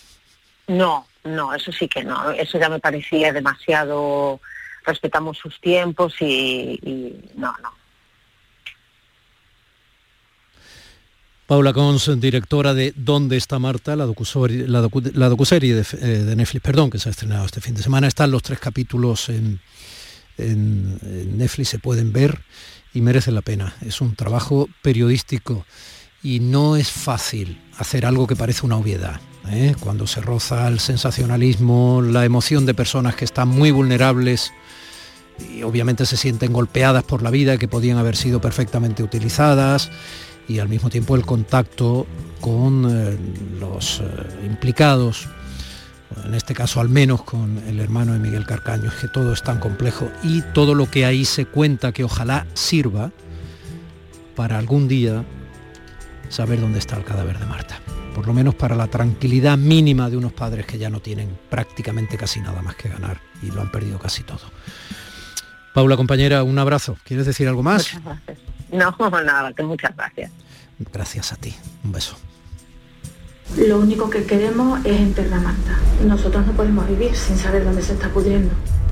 [0.67, 2.31] No, no, eso sí que no.
[2.31, 4.39] Eso ya me parecía demasiado.
[4.85, 6.79] Respetamos sus tiempos y,
[7.35, 7.71] no, no.
[11.47, 16.35] Paula Cons, directora de ¿Dónde está Marta?, la, docuserie, la, la docuserie de, eh, de
[16.35, 18.07] Netflix, perdón, que se ha estrenado este fin de semana.
[18.07, 19.59] Están los tres capítulos en,
[20.37, 22.41] en- en Netflix, se pueden ver
[22.93, 23.73] y merece la pena.
[23.81, 25.65] Es un trabajo periodístico
[26.21, 29.19] y no es fácil hacer algo que parece una obviedad.
[29.49, 29.75] ¿eh?
[29.79, 34.51] Cuando se roza el sensacionalismo, la emoción de personas que están muy vulnerables
[35.63, 39.89] obviamente se sienten golpeadas por la vida que podían haber sido perfectamente utilizadas
[40.47, 42.07] y al mismo tiempo el contacto
[42.41, 43.17] con eh,
[43.59, 45.27] los eh, implicados,
[46.25, 49.43] en este caso al menos con el hermano de Miguel Carcaño, es que todo es
[49.43, 53.11] tan complejo y todo lo que ahí se cuenta que ojalá sirva
[54.35, 55.23] para algún día
[56.29, 57.79] saber dónde está el cadáver de Marta.
[58.15, 62.17] Por lo menos para la tranquilidad mínima de unos padres que ya no tienen prácticamente
[62.17, 64.41] casi nada más que ganar y lo han perdido casi todo.
[65.73, 66.97] Paula, compañera, un abrazo.
[67.03, 67.93] ¿Quieres decir algo más?
[67.93, 68.37] Muchas gracias.
[68.71, 70.31] No, nada, que muchas gracias.
[70.93, 71.55] Gracias a ti.
[71.83, 72.15] Un beso.
[73.57, 75.79] Lo único que queremos es enterrar a Marta.
[76.05, 78.51] Nosotros no podemos vivir sin saber dónde se está pudriendo.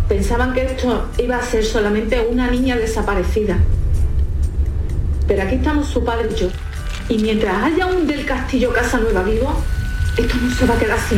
[0.09, 3.59] Pensaban que esto iba a ser solamente una niña desaparecida.
[5.27, 6.47] Pero aquí estamos su padre y yo.
[7.09, 9.61] Y mientras haya un del castillo Casa Nueva vivo,
[10.17, 11.17] esto no se va a quedar así.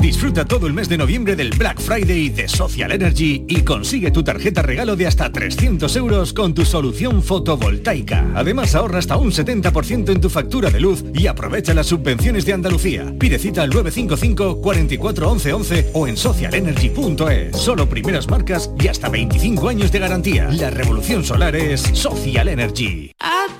[0.00, 4.22] Disfruta todo el mes de noviembre del Black Friday de Social Energy y consigue tu
[4.22, 8.24] tarjeta regalo de hasta 300 euros con tu solución fotovoltaica.
[8.36, 12.52] Además ahorra hasta un 70% en tu factura de luz y aprovecha las subvenciones de
[12.52, 13.12] Andalucía.
[13.18, 17.56] Pide cita al 955 44 11 11 o en socialenergy.es.
[17.56, 20.48] Solo primeras marcas y hasta 25 años de garantía.
[20.52, 23.12] La revolución solar es Social Energy.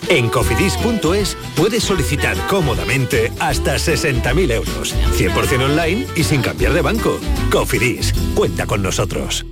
[0.09, 7.19] En cofidis.es puedes solicitar cómodamente hasta 60.000 euros, 100% online y sin cambiar de banco.
[7.51, 9.47] Cofidis, cuenta con nosotros.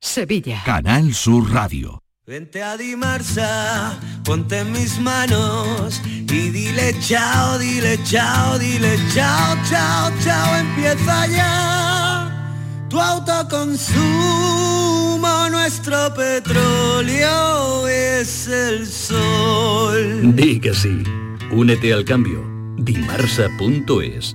[0.00, 0.62] Sevilla.
[0.64, 2.00] Canal Sur Radio.
[2.26, 10.10] Vente a Dimarsa, ponte en mis manos y dile chao, dile chao, dile chao, chao,
[10.22, 12.30] chao, empieza ya
[12.88, 20.34] tu autoconsumo, nuestro petróleo es el sol.
[20.34, 21.02] Di que sí.
[21.50, 22.42] Únete al cambio.
[22.78, 24.34] Dimarsa.es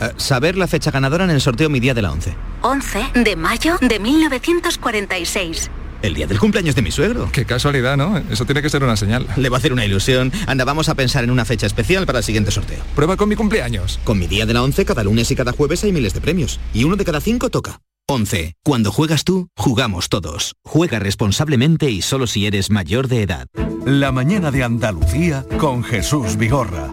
[0.00, 2.34] Eh, saber la fecha ganadora en el sorteo Mi Día de la 11.
[2.62, 5.70] 11 de mayo de 1946.
[6.02, 7.30] El día del cumpleaños de mi suegro.
[7.32, 8.18] Qué casualidad, ¿no?
[8.18, 9.26] Eso tiene que ser una señal.
[9.36, 10.30] Le va a hacer una ilusión.
[10.46, 12.82] Anda, vamos a pensar en una fecha especial para el siguiente sorteo.
[12.94, 13.98] Prueba con mi cumpleaños.
[14.04, 16.60] Con mi día de la 11, cada lunes y cada jueves hay miles de premios.
[16.74, 17.80] Y uno de cada cinco toca.
[18.06, 18.52] 11.
[18.62, 20.56] Cuando juegas tú, jugamos todos.
[20.62, 23.46] Juega responsablemente y solo si eres mayor de edad.
[23.86, 26.92] La mañana de Andalucía con Jesús Vigorra.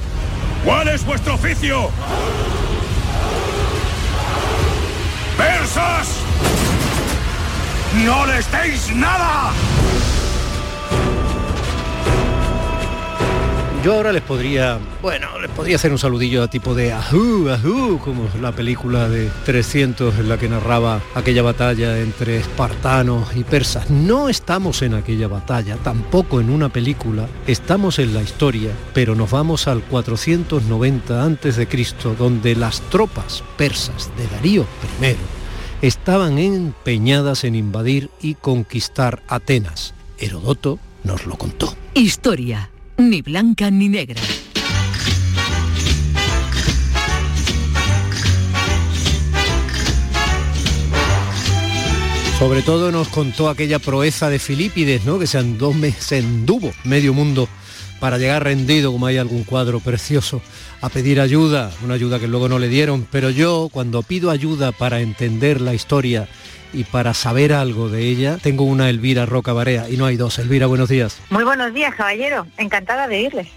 [0.63, 1.89] ¿Cuál es vuestro oficio?
[5.37, 6.17] ¡Persas!
[8.05, 9.51] ¡No les deis nada!
[13.83, 17.99] Yo ahora les podría, bueno, les podría hacer un saludillo a tipo de ajú, ajú,
[18.03, 23.89] como la película de 300 en la que narraba aquella batalla entre espartanos y persas.
[23.89, 29.31] No estamos en aquella batalla, tampoco en una película, estamos en la historia, pero nos
[29.31, 31.67] vamos al 490 a.C.,
[32.19, 34.67] donde las tropas persas de Darío
[35.01, 35.15] I
[35.81, 39.95] estaban empeñadas en invadir y conquistar Atenas.
[40.19, 41.75] Herodoto nos lo contó.
[41.95, 42.69] Historia,
[43.09, 44.21] ni blanca ni negra.
[52.37, 55.19] Sobre todo nos contó aquella proeza de Filipides, ¿no?
[55.19, 57.47] Que se, andó, se enduvo medio mundo
[57.99, 60.41] para llegar rendido, como hay algún cuadro precioso,
[60.81, 63.07] a pedir ayuda, una ayuda que luego no le dieron.
[63.11, 66.27] Pero yo, cuando pido ayuda para entender la historia
[66.73, 70.39] y para saber algo de ella, tengo una Elvira Roca Barea y no hay dos.
[70.39, 71.17] Elvira, buenos días.
[71.29, 72.47] Muy buenos días, caballero.
[72.57, 73.47] Encantada de irles.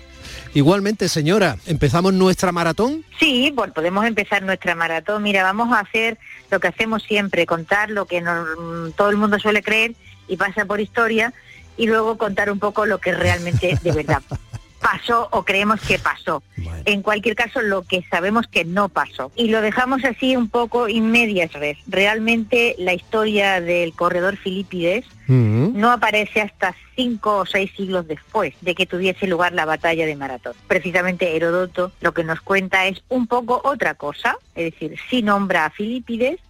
[0.54, 3.04] Igualmente, señora, ¿empezamos nuestra maratón?
[3.18, 5.22] Sí, pues podemos empezar nuestra maratón.
[5.22, 6.16] Mira, vamos a hacer
[6.50, 9.94] lo que hacemos siempre, contar lo que nos- todo el mundo suele creer
[10.28, 11.32] y pasa por historia
[11.76, 14.22] y luego contar un poco lo que realmente de verdad
[14.84, 16.42] pasó o creemos que pasó.
[16.84, 19.32] En cualquier caso, lo que sabemos que no pasó.
[19.34, 21.78] Y lo dejamos así un poco in medias res.
[21.86, 28.74] Realmente la historia del corredor Filipides no aparece hasta cinco o seis siglos después de
[28.74, 30.52] que tuviese lugar la batalla de Maratón.
[30.68, 35.64] Precisamente Herodoto lo que nos cuenta es un poco otra cosa, es decir, sí nombra
[35.64, 36.40] a Filipides,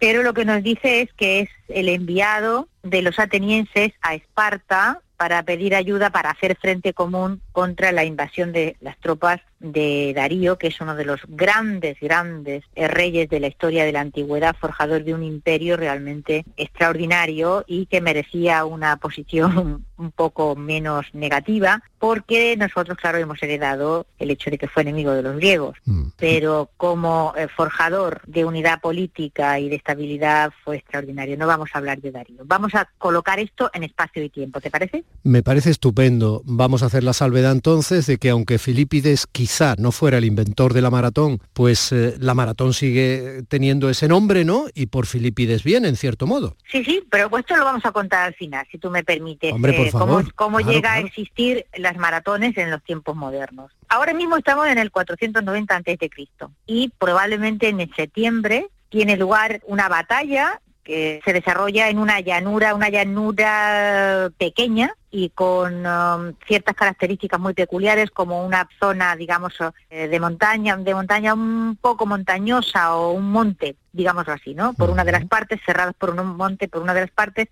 [0.00, 5.00] pero lo que nos dice es que es el enviado de los atenienses a Esparta
[5.20, 10.58] para pedir ayuda para hacer frente común contra la invasión de las tropas de Darío,
[10.58, 15.04] que es uno de los grandes, grandes reyes de la historia de la antigüedad, forjador
[15.04, 22.56] de un imperio realmente extraordinario y que merecía una posición un poco menos negativa, porque
[22.56, 25.76] nosotros, claro, hemos heredado el hecho de que fue enemigo de los griegos,
[26.16, 31.36] pero como eh, forjador de unidad política y de estabilidad fue extraordinario.
[31.36, 32.42] No vamos a hablar de Darío.
[32.44, 35.04] Vamos a colocar esto en espacio y tiempo, ¿te parece?
[35.22, 36.42] Me parece estupendo.
[36.46, 40.74] Vamos a hacer la salvedad entonces de que aunque Filipides quizá no fuera el inventor
[40.74, 44.66] de la maratón, pues eh, la maratón sigue teniendo ese nombre, ¿no?
[44.74, 46.56] Y por Filipides bien, en cierto modo.
[46.70, 49.52] Sí, sí, pero esto lo vamos a contar al final, si tú me permites.
[49.52, 50.34] Hombre, por cómo, favor.
[50.34, 51.02] cómo Claro, llega claro.
[51.04, 53.72] a existir las maratones en los tiempos modernos.
[53.88, 59.16] Ahora mismo estamos en el 490 antes de Cristo y probablemente en el septiembre tiene
[59.16, 66.34] lugar una batalla que se desarrolla en una llanura, una llanura pequeña y con um,
[66.46, 69.54] ciertas características muy peculiares como una zona, digamos,
[69.90, 74.72] eh, de montaña, de montaña un poco montañosa o un monte, digámoslo así, ¿no?
[74.74, 77.48] Por una de las partes, cerrados por un monte, por una de las partes,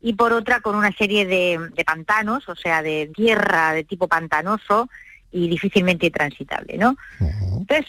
[0.00, 4.08] y por otra con una serie de, de pantanos, o sea, de tierra de tipo
[4.08, 4.88] pantanoso
[5.32, 6.96] y difícilmente transitable, ¿no?
[7.20, 7.86] Entonces,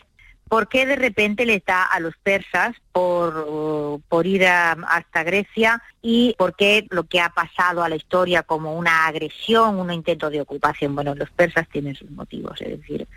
[0.50, 5.82] ¿Por qué de repente les da a los persas por, por ir a- hasta Grecia
[6.02, 10.30] y por qué lo que ha pasado a la historia como una agresión, un intento
[10.30, 10.96] de ocupación?
[10.96, 13.08] Bueno, los persas tienen sus motivos, es decir,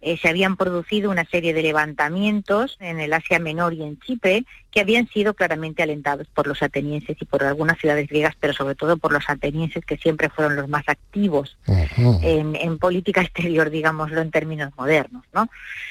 [0.00, 4.44] eh, se habían producido una serie de levantamientos en el Asia Menor y en Chipre
[4.74, 8.74] que habían sido claramente alentados por los atenienses y por algunas ciudades griegas, pero sobre
[8.74, 14.20] todo por los atenienses que siempre fueron los más activos en, en política exterior, digámoslo
[14.20, 15.48] en términos modernos, ¿no?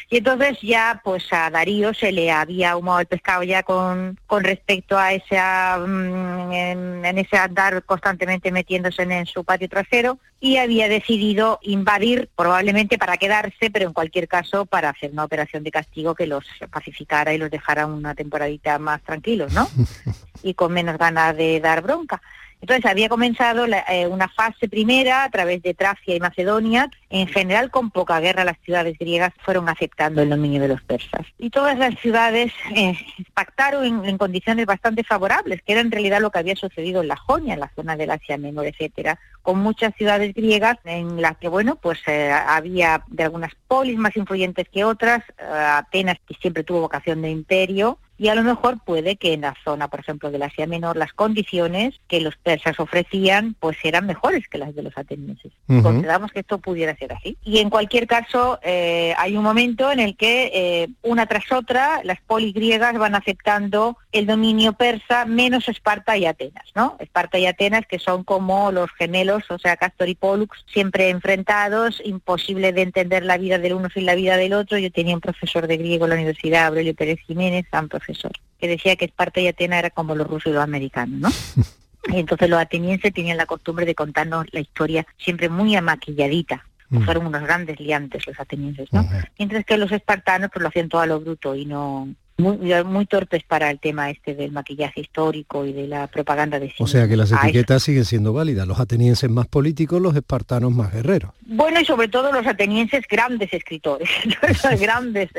[0.10, 4.44] Y entonces ya pues a Darío se le había ahumado el pescado ya con, con
[4.44, 10.20] respecto a esa mm, en, en ese andar constantemente metiéndose en, en su patio trasero
[10.42, 15.64] y había decidido invadir probablemente para quedarse, pero en cualquier caso para hacer una operación
[15.64, 19.68] de castigo que los pacificara y los dejara una temporadita más tranquilos, ¿no?
[20.44, 22.22] y con menos ganas de dar bronca.
[22.62, 26.90] Entonces había comenzado la- eh, una fase primera a través de Tracia y Macedonia.
[27.10, 31.28] En general, con poca guerra, las ciudades griegas fueron aceptando el dominio de los persas.
[31.38, 32.98] Y todas las ciudades eh,
[33.34, 37.10] pactaron en, en condiciones bastante favorables, que era en realidad lo que había sucedido en
[37.10, 41.36] la Jonia, en la zona del Asia Menor, etcétera, con muchas ciudades griegas en las
[41.40, 46.34] que, bueno, pues eh, había de algunas polis más influyentes que otras, eh, Atenas que
[46.36, 50.00] siempre tuvo vocación de imperio, y a lo mejor puede que en la zona, por
[50.00, 54.76] ejemplo, del Asia Menor, las condiciones que los persas ofrecían pues eran mejores que las
[54.76, 55.52] de los atenienses.
[55.68, 57.38] Consideramos que esto pudiera ser así.
[57.44, 62.02] Y en cualquier caso, eh, hay un momento en el que eh, una tras otra
[62.04, 66.96] las polis griegas van aceptando el dominio persa menos Esparta y Atenas, ¿no?
[67.00, 72.02] Esparta y Atenas que son como los gemelos, o sea, Castor y Pollux, siempre enfrentados,
[72.06, 74.78] imposible de entender la vida del uno sin la vida del otro.
[74.78, 78.13] Yo tenía un profesor de griego en la Universidad, Aurelio Pérez Jiménez, gran profesor,
[78.60, 81.64] que decía que Esparta y Atenas era como los rusos y los americanos, ¿no?
[82.10, 86.66] Y entonces los atenienses tenían la costumbre de contarnos la historia siempre muy amaquilladita.
[86.90, 87.06] Mm.
[87.06, 89.08] Fueron unos grandes liantes los atenienses, ¿no?
[89.40, 93.06] Mientras que los espartanos pues lo hacían todo a lo bruto y no muy, muy
[93.06, 96.88] torpes para el tema este del maquillaje histórico y de la propaganda de sí O
[96.88, 98.68] sea que las eso- etiquetas siguen siendo válidas.
[98.68, 101.32] Los atenienses más políticos, los espartanos más guerreros.
[101.46, 104.10] Bueno, y sobre todo los atenienses grandes escritores,
[104.80, 105.30] grandes,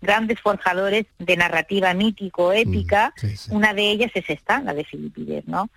[0.00, 3.12] grandes forjadores de narrativa mítico-épica.
[3.50, 5.70] Una de ellas es esta, la de Filipides, ¿no?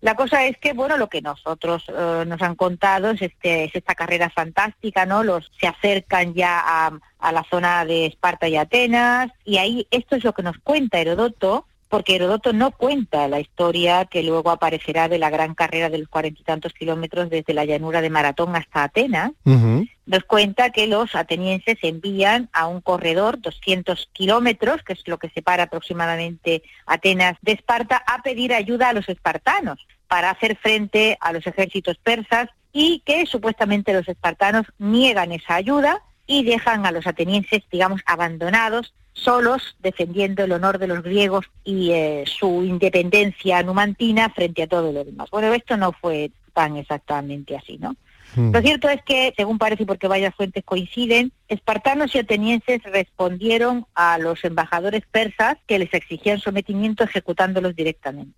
[0.00, 3.74] La cosa es que, bueno, lo que nosotros eh, nos han contado es, este, es
[3.74, 5.22] esta carrera fantástica, ¿no?
[5.22, 10.16] Los se acercan ya a, a la zona de Esparta y Atenas, y ahí esto
[10.16, 15.10] es lo que nos cuenta Herodoto, porque Herodoto no cuenta la historia que luego aparecerá
[15.10, 18.56] de la gran carrera de los cuarenta y tantos kilómetros desde la llanura de Maratón
[18.56, 25.06] hasta Atenas, nos cuenta que los atenienses envían a un corredor 200 kilómetros, que es
[25.06, 30.56] lo que separa aproximadamente Atenas de Esparta, a pedir ayuda a los espartanos para hacer
[30.56, 36.86] frente a los ejércitos persas y que supuestamente los espartanos niegan esa ayuda y dejan
[36.86, 42.64] a los atenienses, digamos, abandonados, solos, defendiendo el honor de los griegos y eh, su
[42.64, 45.28] independencia numantina frente a todo lo demás.
[45.30, 47.94] Bueno, esto no fue tan exactamente así, ¿no?
[48.34, 53.84] Lo cierto es que, según parece y porque varias fuentes coinciden, espartanos y atenienses respondieron
[53.94, 58.32] a los embajadores persas que les exigían sometimiento ejecutándolos directamente,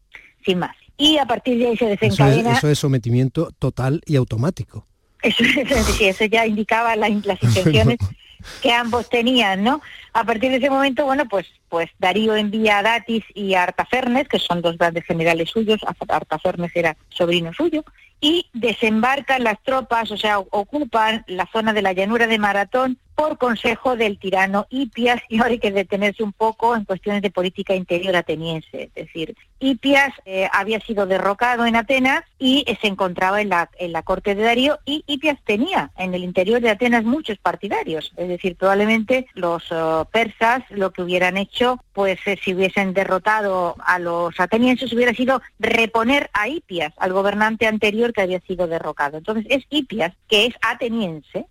[0.44, 0.74] sin más.
[0.96, 2.58] Y a partir de ahí se Eso es, desencadena...
[2.58, 4.84] eso es sometimiento total y automático.
[5.22, 5.44] Eso,
[6.00, 7.98] eso ya indicaba la- las intenciones
[8.62, 9.80] que ambos tenían, ¿no?
[10.14, 14.28] A partir de ese momento, bueno, pues pues Darío envía a Datis y a Artafernes,
[14.28, 17.84] que son dos grandes generales suyos, Artafernes era sobrino suyo,
[18.20, 23.38] y desembarcan las tropas, o sea, ocupan la zona de la llanura de Maratón por
[23.38, 27.74] consejo del tirano Hipias, y ahora hay que detenerse un poco en cuestiones de política
[27.74, 33.40] interior ateniense, es decir, Hipias eh, había sido derrocado en Atenas y eh, se encontraba
[33.40, 37.04] en la, en la corte de Darío y Hipias tenía en el interior de Atenas
[37.04, 42.54] muchos partidarios, es decir, probablemente los eh, persas lo que hubieran hecho, pues eh, si
[42.54, 48.40] hubiesen derrotado a los atenienses hubiera sido reponer a Hipias, al gobernante anterior que había
[48.40, 49.18] sido derrocado.
[49.18, 51.46] Entonces es Hipias, que es ateniense,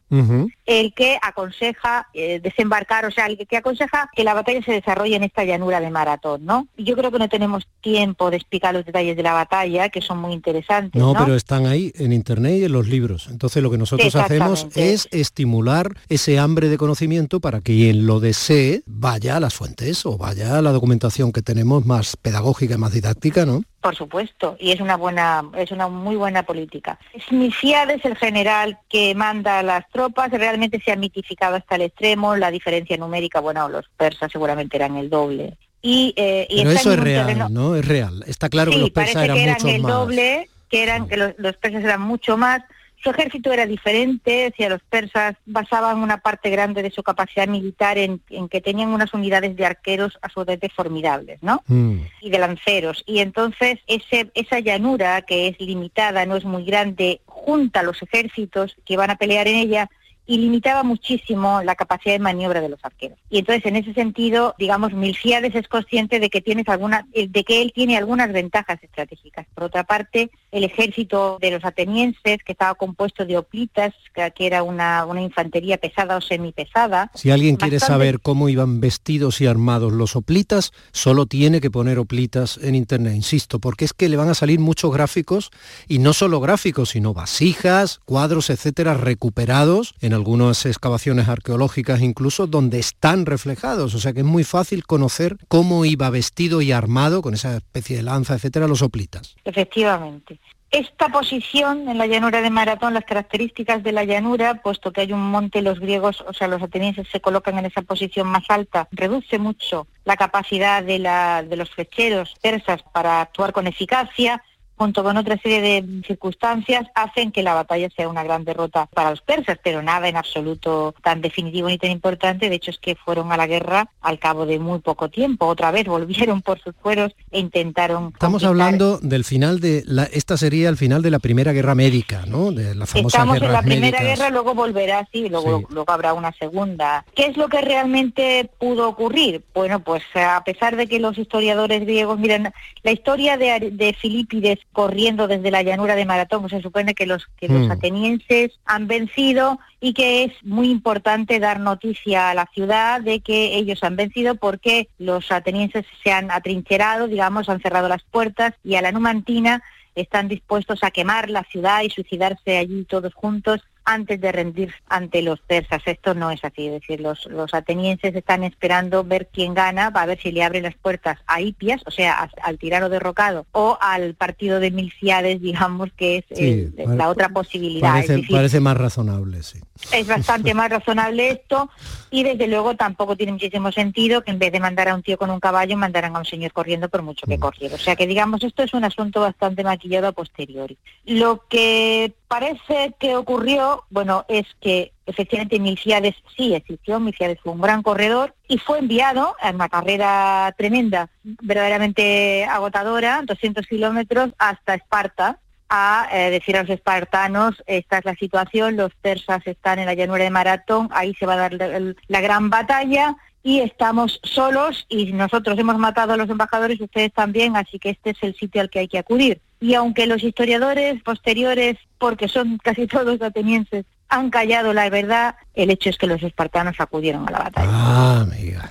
[0.65, 1.17] el que
[1.53, 5.43] aconseja eh, desembarcar, o sea, el que, aconseja que la batalla se desarrolle en esta
[5.43, 6.67] llanura de maratón, ¿no?
[6.75, 10.01] Y Yo creo que no tenemos tiempo de explicar los detalles de la batalla, que
[10.01, 11.19] son muy interesantes, No, ¿no?
[11.19, 13.27] pero están ahí en internet y en los libros.
[13.29, 18.19] Entonces lo que nosotros hacemos es estimular ese hambre de conocimiento para que quien lo
[18.19, 22.93] desee vaya a las fuentes o vaya a la documentación que tenemos más pedagógica, más
[22.93, 23.63] didáctica, ¿no?
[23.83, 26.97] Por supuesto, y es una buena, es una muy buena política.
[27.27, 32.37] Smilciades, el general que manda a las tropas, realmente se ha mitificado hasta el extremo,
[32.37, 35.57] la diferencia numérica, bueno, los persas seguramente eran el doble.
[35.81, 37.75] Y, eh, y Pero eso es real, terreno- ¿no?
[37.75, 38.23] Es real.
[38.25, 39.91] Está claro sí, que los persas parece eran que eran muchos el más.
[39.91, 42.61] doble, que eran que los, los persas eran mucho más.
[43.03, 47.97] Su ejército era diferente, decía, los persas basaban una parte grande de su capacidad militar
[47.97, 51.61] en, en que tenían unas unidades de arqueros absolutamente formidables, ¿no?
[51.67, 51.99] Mm.
[52.21, 53.03] y de lanceros.
[53.05, 58.75] Y entonces ese, esa llanura, que es limitada, no es muy grande, junta los ejércitos
[58.85, 59.89] que van a pelear en ella
[60.25, 63.17] y limitaba muchísimo la capacidad de maniobra de los arqueros.
[63.29, 67.43] Y entonces, en ese sentido, digamos, Milciades es consciente de que tienes alguna, eh, de
[67.43, 69.45] que él tiene algunas ventajas estratégicas.
[69.53, 74.63] Por otra parte, el ejército de los atenienses, que estaba compuesto de hoplitas, que era
[74.63, 79.91] una, una infantería pesada o semipesada, Si alguien quiere saber cómo iban vestidos y armados
[79.91, 84.29] los hoplitas, solo tiene que poner hoplitas en internet, insisto, porque es que le van
[84.29, 85.51] a salir muchos gráficos
[85.87, 92.79] y no solo gráficos, sino vasijas, cuadros, etcétera, recuperados en algunas excavaciones arqueológicas incluso donde
[92.79, 97.33] están reflejados, o sea que es muy fácil conocer cómo iba vestido y armado con
[97.33, 99.35] esa especie de lanza, etcétera, los hoplitas.
[99.43, 100.39] Efectivamente.
[100.73, 105.13] Esta posición en la llanura de Maratón, las características de la llanura, puesto que hay
[105.13, 108.87] un monte, los griegos, o sea, los atenienses se colocan en esa posición más alta,
[108.91, 114.41] reduce mucho la capacidad de, la, de los flecheros persas para actuar con eficacia,
[114.83, 119.11] junto con otra serie de circunstancias, hacen que la batalla sea una gran derrota para
[119.11, 122.49] los persas, pero nada en absoluto tan definitivo ni tan importante.
[122.49, 125.45] De hecho, es que fueron a la guerra al cabo de muy poco tiempo.
[125.47, 130.03] Otra vez volvieron por sus fueros e intentaron Estamos conquistar hablando del final de la,
[130.03, 132.51] esta sería el final de la primera guerra médica, ¿no?
[132.51, 134.19] De las famosas Estamos en la primera médicas.
[134.19, 135.65] guerra, luego volverá, sí, luego, Sí.
[135.69, 137.05] luego habrá una segunda.
[137.15, 139.43] ¿Qué es lo que realmente pudo ocurrir?
[139.53, 142.51] Bueno, pues a pesar de que los historiadores griegos, miren,
[142.83, 147.05] la historia de, de Filipides corriendo desde la llanura de Maratón, pues se supone que
[147.05, 147.71] los, que los Mm.
[147.71, 153.55] atenienses han vencido y que es muy importante dar noticia a la ciudad de que
[153.55, 158.75] ellos han vencido porque los atenienses se han atrincherado, digamos, han cerrado las puertas y
[158.75, 159.63] a la Numantina
[159.95, 165.21] están dispuestos a quemar la ciudad y suicidarse allí todos juntos antes de rendir ante
[165.21, 165.81] los persas.
[165.85, 170.03] Esto no es así, es decir, los, los atenienses están esperando ver quién gana, va
[170.03, 173.45] a ver si le abren las puertas a Hipias, o sea, a- al tirano derrocado,
[173.51, 177.91] o al partido de Milciades, digamos, que es Sí, pare- la otra posibilidad.
[177.91, 179.59] Parece, es decir, parece más razonable, sí.
[179.91, 181.69] es bastante más razonable esto
[182.09, 185.17] y desde luego tampoco tiene muchísimo sentido que en vez de mandar a un tío
[185.17, 187.75] con un caballo mandaran a un señor corriendo por mucho que corriera.
[187.75, 190.77] O sea que digamos esto es un asunto bastante maquillado a posteriori.
[191.05, 197.61] Lo que parece que ocurrió, bueno, es que efectivamente Milciades sí existió, Milciades fue un
[197.61, 205.37] gran corredor y fue enviado a una carrera tremenda, verdaderamente agotadora, 200 kilómetros hasta Esparta,
[205.69, 209.93] a eh, decir a los espartanos, esta es la situación, los persas están en la
[209.93, 214.87] llanura de Maratón, ahí se va a dar la, la gran batalla y estamos solos
[214.89, 218.61] y nosotros hemos matado a los embajadores, ustedes también, así que este es el sitio
[218.61, 219.39] al que hay que acudir.
[219.63, 225.71] Y aunque los historiadores posteriores, porque son casi todos atenienses, han callado la verdad, el
[225.71, 227.69] hecho es que los espartanos acudieron a la batalla.
[227.71, 228.69] Ah, amiga.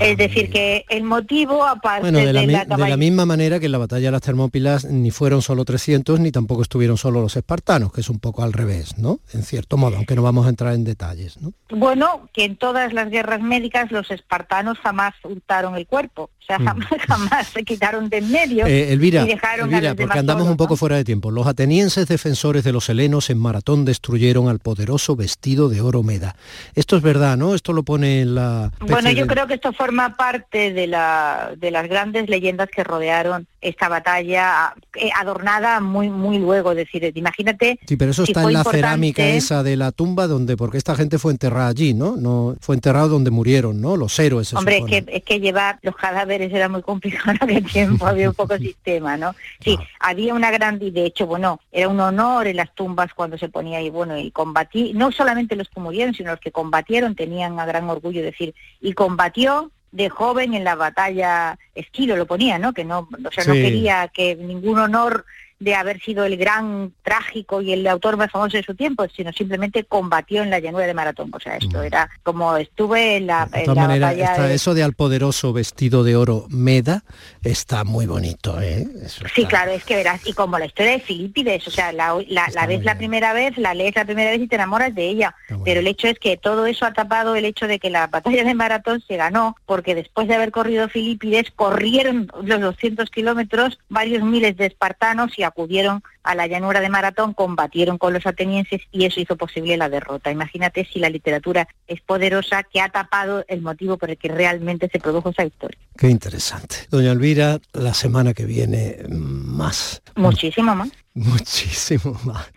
[0.00, 3.26] Es decir, que el motivo, aparte Bueno, de la, de la de la caball- misma
[3.26, 6.96] manera que en la batalla de las Termópilas ni fueron solo 300 ni tampoco estuvieron
[6.96, 9.20] solo los espartanos, que es un poco al revés, ¿no?
[9.32, 11.52] En cierto modo, aunque no vamos a entrar en detalles, ¿no?
[11.70, 16.58] Bueno, que en todas las guerras médicas los espartanos jamás hurtaron el cuerpo, o sea,
[16.58, 16.64] Mm.
[16.64, 20.18] jamás, jamás se quitaron de en medio Eh, Elvira, y dejaron a Elvira, los porque
[20.18, 20.76] andamos un poco ¿no?
[20.78, 21.30] fuera de tiempo.
[21.30, 26.34] Los atenienses defensores de los helenos en Maratón destruyeron al poderoso vestido de oro Meda.
[26.74, 27.54] Esto es verdad, ¿no?
[27.54, 28.72] Esto lo pone en la...
[28.80, 32.82] Bueno, yo de- creo que esto forma parte de, la, de las grandes leyendas que
[32.82, 37.78] rodearon esta batalla, eh, adornada muy muy luego, es decir, imagínate...
[37.86, 40.94] Sí, pero eso está en la importante- cerámica esa de la tumba donde, porque esta
[40.94, 42.16] gente fue enterrada allí, ¿no?
[42.16, 43.96] No fue enterrado donde murieron, ¿no?
[43.96, 44.54] Los héroes.
[44.54, 48.30] Hombre, es que, es que llevar los cadáveres era muy complicado en aquel tiempo, había
[48.30, 49.34] un poco sistema, ¿no?
[49.62, 53.36] Sí, había una gran, y de hecho, bueno, era un honor en las tumbas cuando
[53.38, 57.14] se ponía ahí, bueno, y combatí, no solamente los que murieron, sino los que combatieron
[57.14, 62.58] tenían a gran orgullo decir, y combatió de joven en la batalla Esquilo lo ponía,
[62.58, 62.72] ¿no?
[62.72, 65.24] Que no, o sea, no quería que ningún honor
[65.60, 69.30] de haber sido el gran trágico y el autor más famoso de su tiempo, sino
[69.32, 71.30] simplemente combatió en la llanura de Maratón.
[71.34, 74.46] O sea, esto era como estuve en la, De en todas la maneras, batalla está
[74.48, 77.04] de- eso de al poderoso vestido de oro Meda
[77.42, 78.86] está muy bonito, ¿eh?
[79.04, 81.92] Eso Sí, está- claro, es que verás, y como la historia de Filipides, o sea,
[81.92, 84.94] la, la, la ves la primera vez, la lees la primera vez y te enamoras
[84.94, 85.34] de ella,
[85.64, 88.44] pero el hecho es que todo eso ha tapado el hecho de que la batalla
[88.44, 94.22] de Maratón se ganó, porque después de haber corrido Filipides, corrieron los 200 kilómetros varios
[94.22, 99.04] miles de espartanos y acudieron a la llanura de Maratón, combatieron con los atenienses y
[99.04, 100.30] eso hizo posible la derrota.
[100.30, 104.88] Imagínate si la literatura es poderosa que ha tapado el motivo por el que realmente
[104.90, 105.78] se produjo esa victoria.
[105.96, 106.76] Qué interesante.
[106.90, 110.88] Doña Elvira, la semana que viene más, Muchísimo más.
[111.14, 112.50] muchísimo más.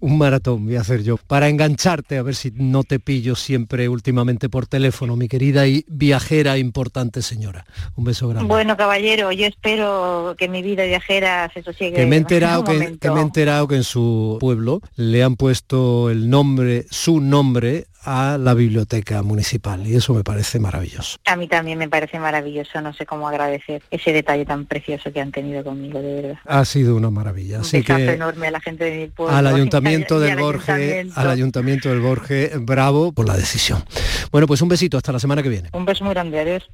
[0.00, 3.88] un maratón voy a hacer yo para engancharte a ver si no te pillo siempre
[3.88, 7.66] últimamente por teléfono, mi querida y viajera importante señora.
[7.96, 8.48] Un beso grande.
[8.48, 11.96] Bueno, caballero, yo espero que mi vida viajera se sosiegue.
[11.96, 16.10] Que me he enterado que, me he enterado que en su pueblo le han puesto
[16.10, 21.18] el nombre, su nombre a la biblioteca municipal y eso me parece maravilloso.
[21.26, 25.20] A mí también me parece maravilloso, no sé cómo agradecer ese detalle tan precioso que
[25.20, 26.38] han tenido conmigo, de verdad.
[26.44, 27.56] Ha sido una maravilla.
[27.56, 29.36] Un Así besazo que enorme a la gente de mi pueblo.
[29.36, 31.20] al ayuntamiento del Borge, ayuntamiento.
[31.20, 33.82] al ayuntamiento del Borge, bravo por la decisión.
[34.30, 35.70] Bueno, pues un besito hasta la semana que viene.
[35.72, 36.68] Un beso muy grande, adiós.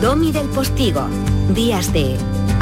[0.00, 1.08] Domi del Postigo,
[1.54, 2.16] días de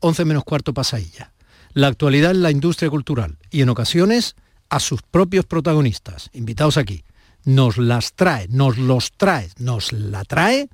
[0.00, 1.32] 11 menos cuarto pasadilla.
[1.72, 4.34] La actualidad en la industria cultural y en ocasiones
[4.68, 7.04] a sus propios protagonistas, invitados aquí.
[7.44, 10.68] Nos las trae, nos los trae, nos la trae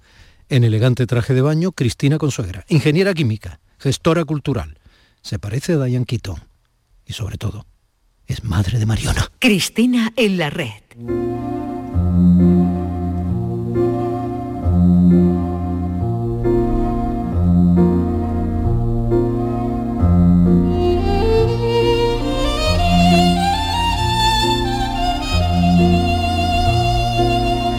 [0.48, 4.78] en elegante traje de baño Cristina Consuegra, ingeniera química, gestora cultural.
[5.22, 6.42] Se parece a Diane Keaton
[7.04, 7.66] y sobre todo
[8.26, 9.30] es madre de Mariona.
[9.38, 11.55] Cristina en la red.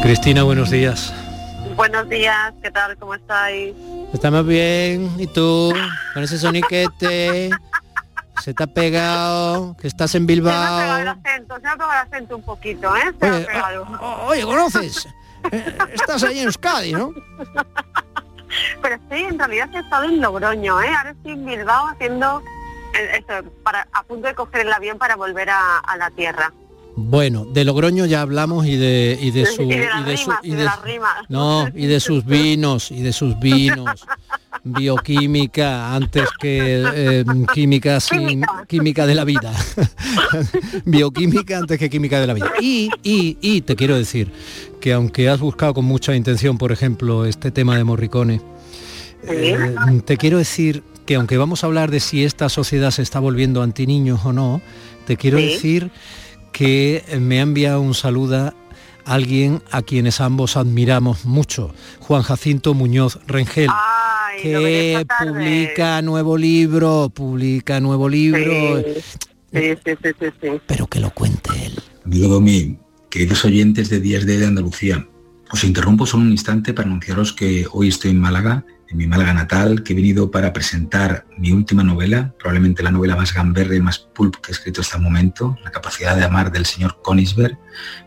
[0.07, 1.13] Cristina, buenos días.
[1.75, 2.95] Buenos días, ¿qué tal?
[2.95, 3.75] ¿Cómo estáis?
[4.13, 5.73] Estamos bien, ¿y tú?
[6.13, 7.49] Con ese soniquete,
[8.41, 11.19] se te ha pegado, que estás en Se me ha pegado el Bilbao.
[11.25, 13.01] acento, se me ha pegado el acento un poquito, ¿eh?
[13.19, 13.87] Se me ha Oye, pegado.
[14.27, 15.09] Oye, ¿conoces?
[15.51, 17.11] Eh, Estás ahí en Euskadi, ¿no?
[18.81, 20.95] Pero estoy, en realidad he estado en Logroño, ¿eh?
[20.97, 22.41] Ahora estoy en Bilbao haciendo
[22.97, 26.53] eh, eso, para, a punto de coger el avión para volver a, a la tierra.
[26.99, 30.31] Bueno, de Logroño ya hablamos y de y de su y de y de su-
[30.41, 31.11] y de de- las rimas.
[31.29, 34.03] no y de sus vinos y de sus vinos.
[34.63, 37.23] Bioquímica antes que eh,
[37.53, 39.05] química sin química.
[39.05, 39.53] de la vida.
[40.85, 42.51] Bioquímica antes que química de la vida.
[42.59, 44.31] Y, y y te quiero decir
[44.81, 48.41] que aunque has buscado con mucha intención por ejemplo este tema de Morricone
[49.27, 49.75] eh,
[50.05, 53.61] te quiero decir que aunque vamos a hablar de si esta sociedad se está volviendo
[53.61, 54.61] antiniños o no,
[55.05, 55.45] te quiero Sí.
[55.45, 55.91] decir
[56.57, 58.55] que me ha enviado un saludo a
[59.05, 63.69] alguien a quienes ambos admiramos mucho, Juan Jacinto Muñoz Rengel.
[63.71, 68.81] Ay, que publica nuevo libro, publica nuevo libro.
[68.81, 70.47] Sí, sí, sí, sí, sí.
[70.65, 71.79] Pero que lo cuente él.
[72.03, 72.79] Amigo Domi,
[73.11, 75.07] queridos oyentes de Días de, de Andalucía,
[75.51, 79.33] os interrumpo solo un instante para anunciaros que hoy estoy en Málaga, en mi Málaga
[79.33, 83.81] natal, que he venido para presentar mi última novela, probablemente la novela más gamberra y
[83.81, 87.57] más pulp que he escrito hasta el momento, La capacidad de amar del señor Konisberg,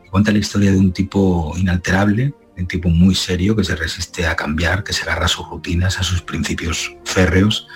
[0.03, 4.26] que cuenta la historia de un tipo inalterable, un tipo muy serio que se resiste
[4.26, 7.66] a cambiar, que se agarra a sus rutinas, a sus principios férreos,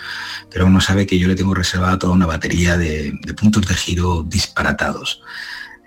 [0.50, 4.22] pero uno sabe que yo le tengo reservada toda una batería de, puntos de giro
[4.22, 5.22] disparatados.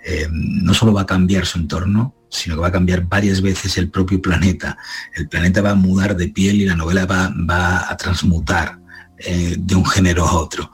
[0.04, 3.76] Eh, no solo va a cambiar su entorno, sino que va a cambiar varias veces
[3.78, 4.76] el propio planeta.
[5.14, 8.78] El planeta va a mudar de piel y la novela va, va a transmutar
[9.18, 10.70] eh, de un género a otro.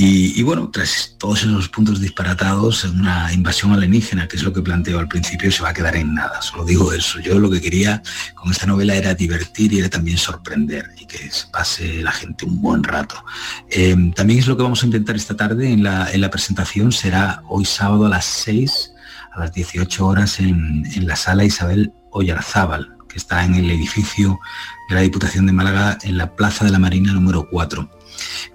[0.00, 5.00] Y, bueno, tras todos esos puntos disparatados, una invasión alienígena, que es lo que planteo
[5.00, 6.40] al principio, se va a quedar en nada.
[6.40, 7.18] Solo digo eso.
[7.18, 8.00] Yo lo que quería
[8.36, 12.44] con esta novela era divertir y era también sorprender y que se pase la gente
[12.44, 13.24] un buen rato.
[13.70, 16.92] Eh, también es lo que vamos a intentar esta tarde en la, en la presentación.
[16.92, 18.92] Será hoy sábado a las 6,
[19.32, 24.38] a las 18 horas en, la sala Isabel Oyarzábal, que está en el edificio
[24.88, 27.88] de la Diputación de Málaga en la Plaza de la Marina número 4.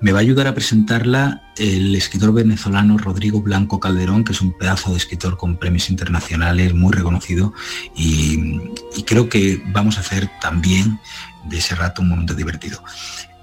[0.01, 4.57] Me va a ayudar a presentarla el escritor venezolano Rodrigo Blanco Calderón, que es un
[4.57, 7.53] pedazo de escritor con premios internacionales muy reconocido
[7.95, 8.59] y,
[8.95, 10.99] y creo que vamos a hacer también
[11.45, 12.83] de ese rato un momento divertido.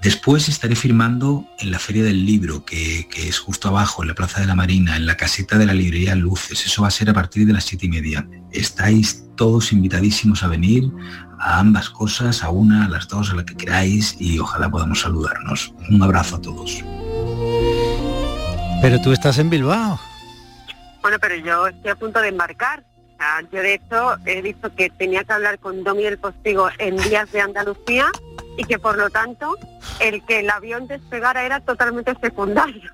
[0.01, 4.15] Después estaré firmando en la Feria del Libro, que, que, es justo abajo, en la
[4.15, 6.65] Plaza de la Marina, en la caseta de la librería Luces.
[6.65, 8.27] Eso va a ser a partir de las siete y media.
[8.51, 10.91] Estáis todos invitadísimos a venir
[11.39, 15.01] a ambas cosas, a una, a las dos, a la que queráis y ojalá podamos
[15.01, 15.71] saludarnos.
[15.91, 16.83] Un abrazo a todos.
[18.81, 19.99] Pero tú estás en Bilbao.
[21.03, 22.83] Bueno, pero yo estoy a punto de embarcar.
[23.51, 27.31] Yo de hecho he visto que tenía que hablar con Domi del Postigo en días
[27.31, 28.11] de Andalucía
[28.57, 29.55] y que por lo tanto
[29.99, 32.91] el que el avión despegara era totalmente secundario.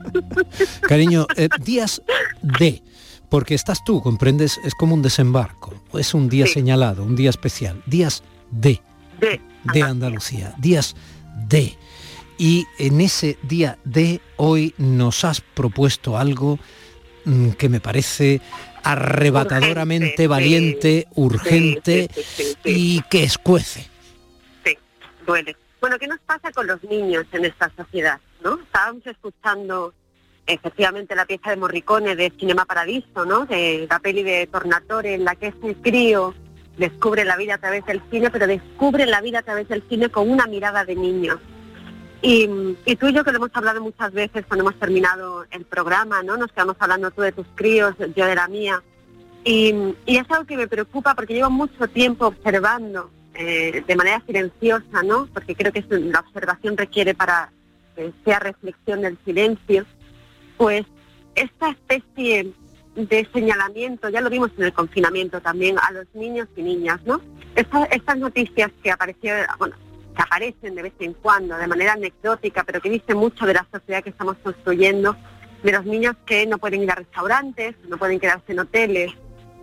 [0.82, 2.02] Cariño, eh, días
[2.42, 2.82] de,
[3.28, 6.54] porque estás tú, comprendes, es como un desembarco, es un día sí.
[6.54, 8.80] señalado, un día especial, días de,
[9.20, 9.40] de,
[9.72, 10.94] de Andalucía, días
[11.48, 11.76] de.
[12.38, 16.58] Y en ese día de hoy nos has propuesto algo
[17.24, 18.40] mmm, que me parece
[18.82, 23.91] arrebatadoramente urgente, valiente, sí, urgente sí, y que escuece.
[25.26, 28.20] Bueno, ¿qué nos pasa con los niños en esta sociedad?
[28.42, 28.58] ¿no?
[28.60, 29.92] Estábamos escuchando
[30.46, 33.46] efectivamente la pieza de Morricone de Cinema Paradiso, ¿no?
[33.46, 36.34] De la peli de Tornatore, en la que ese crío
[36.76, 40.08] descubre la vida a través del cine, pero descubre la vida a través del cine
[40.08, 41.38] con una mirada de niño.
[42.22, 42.48] Y,
[42.84, 46.22] y, tú y yo que lo hemos hablado muchas veces cuando hemos terminado el programa,
[46.22, 46.36] ¿no?
[46.36, 48.82] Nos quedamos hablando tú de tus críos, yo de la mía.
[49.44, 49.74] Y,
[50.06, 55.02] y es algo que me preocupa porque llevo mucho tiempo observando eh, de manera silenciosa,
[55.04, 55.26] ¿no?
[55.32, 57.52] Porque creo que la observación requiere para
[57.96, 59.84] que sea reflexión del silencio.
[60.56, 60.84] Pues
[61.34, 62.52] esta especie
[62.94, 67.20] de señalamiento, ya lo vimos en el confinamiento también, a los niños y niñas, ¿no?
[67.54, 69.76] Esta, estas noticias que aparecieron, bueno,
[70.14, 73.66] que aparecen de vez en cuando, de manera anecdótica, pero que dicen mucho de la
[73.72, 75.16] sociedad que estamos construyendo,
[75.62, 79.12] de los niños que no pueden ir a restaurantes, no pueden quedarse en hoteles,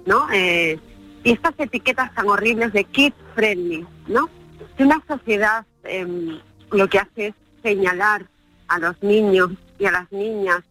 [0.05, 0.28] ¿no?
[0.32, 0.80] Eh,
[1.24, 4.30] y estas etiquetas tan horribles de kid friendly, ¿no?
[4.78, 6.39] Si una sociedad eh,
[6.72, 8.26] lo que hace es señalar
[8.67, 10.61] a los niños y a las niñas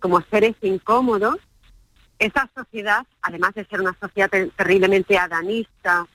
[0.00, 1.36] como seres incómodos,
[2.18, 6.06] esa sociedad, además de ser una sociedad ter terriblemente adanista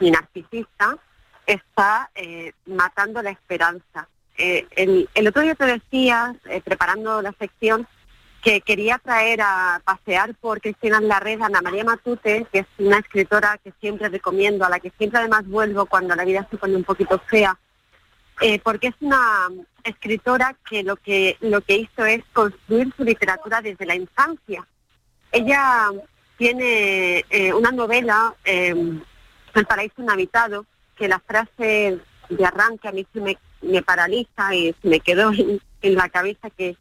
[0.00, 0.98] y narcisista,
[1.46, 4.08] está eh, matando la esperanza.
[4.38, 7.86] Eh, el, el, otro día te decía, eh, preparando la sección,
[8.42, 12.66] que quería traer a pasear por Cristina en la red Ana María Matute, que es
[12.78, 16.56] una escritora que siempre recomiendo, a la que siempre además vuelvo cuando la vida se
[16.56, 17.58] pone un poquito fea,
[18.40, 19.48] eh, porque es una
[19.82, 24.66] escritora que lo que lo que hizo es construir su literatura desde la infancia.
[25.32, 25.90] Ella
[26.36, 28.74] tiene eh, una novela, eh,
[29.54, 30.66] El paraíso inhabitado,
[30.96, 35.32] que la frase de arranque a mí se me, me paraliza y se me quedó
[35.32, 35.60] en,
[35.94, 36.76] la cabeza que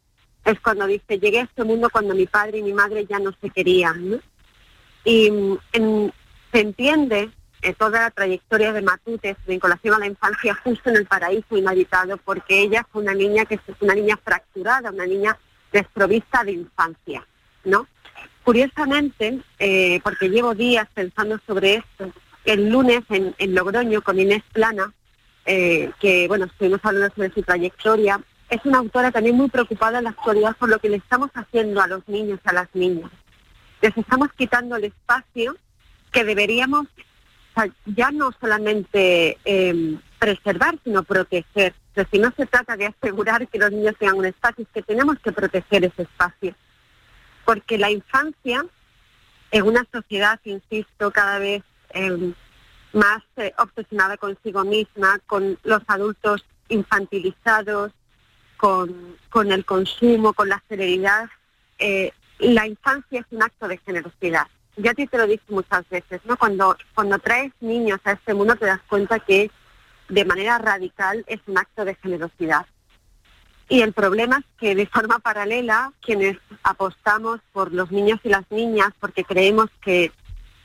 [0.46, 3.34] es cuando dice, llegué a este mundo cuando mi padre y mi madre ya no
[3.42, 4.12] se querían.
[4.12, 4.20] ¿no?
[5.04, 5.32] Y
[6.52, 7.32] se entiende
[7.62, 11.58] eh, toda la trayectoria de Matute, su vinculación a la infancia justo en el paraíso
[11.58, 15.38] inhabitado, porque ella fue una niña que fue una niña fracturada, una niña
[15.72, 17.26] desprovista de infancia,
[17.64, 17.88] ¿no?
[18.44, 22.14] Curiosamente, eh, porque llevo días pensando sobre esto,
[22.46, 24.94] el lunes en, en Logroño con Inés Plana,
[25.46, 30.06] eh, que bueno, estuvimos hablando sobre su trayectoria, es una autora también muy preocupada en
[30.06, 33.12] la actualidad por lo que le estamos haciendo a los niños y a las niñas.
[33.82, 35.56] Les estamos quitando el espacio
[36.12, 36.88] que deberíamos,
[37.86, 41.74] ya no solamente eh, preservar, sino proteger.
[41.94, 44.82] Pero si no se trata de asegurar que los niños tengan un espacio, es que
[44.82, 46.56] tenemos que proteger ese espacio.
[47.46, 48.66] Porque la infancia,
[49.52, 52.34] en una sociedad, insisto, cada vez eh,
[52.94, 57.92] más eh, obsesionada consigo misma, con los adultos infantilizados,
[58.58, 61.30] con, con el consumo, con la celeridad,
[61.80, 64.48] eh, la infancia es un acto de generosidad.
[64.78, 66.38] Ya a ti te lo dije muchas veces, ¿no?
[66.38, 69.50] Cuando, cuando traes niños a este mundo te das cuenta que
[70.10, 72.66] de manera radical es un acto de generosidad.
[73.68, 78.50] Y el problema es que de forma paralela, quienes apostamos por los niños y las
[78.52, 80.12] niñas, porque creemos que,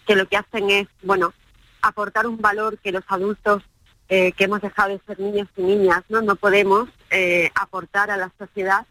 [0.06, 1.32] que lo que hacen es, bueno,
[1.80, 3.62] aportar un valor que los adultos
[4.10, 8.16] eh, que hemos dejado de ser niños y niñas no, no podemos eh, aportar a
[8.16, 8.84] la sociedad,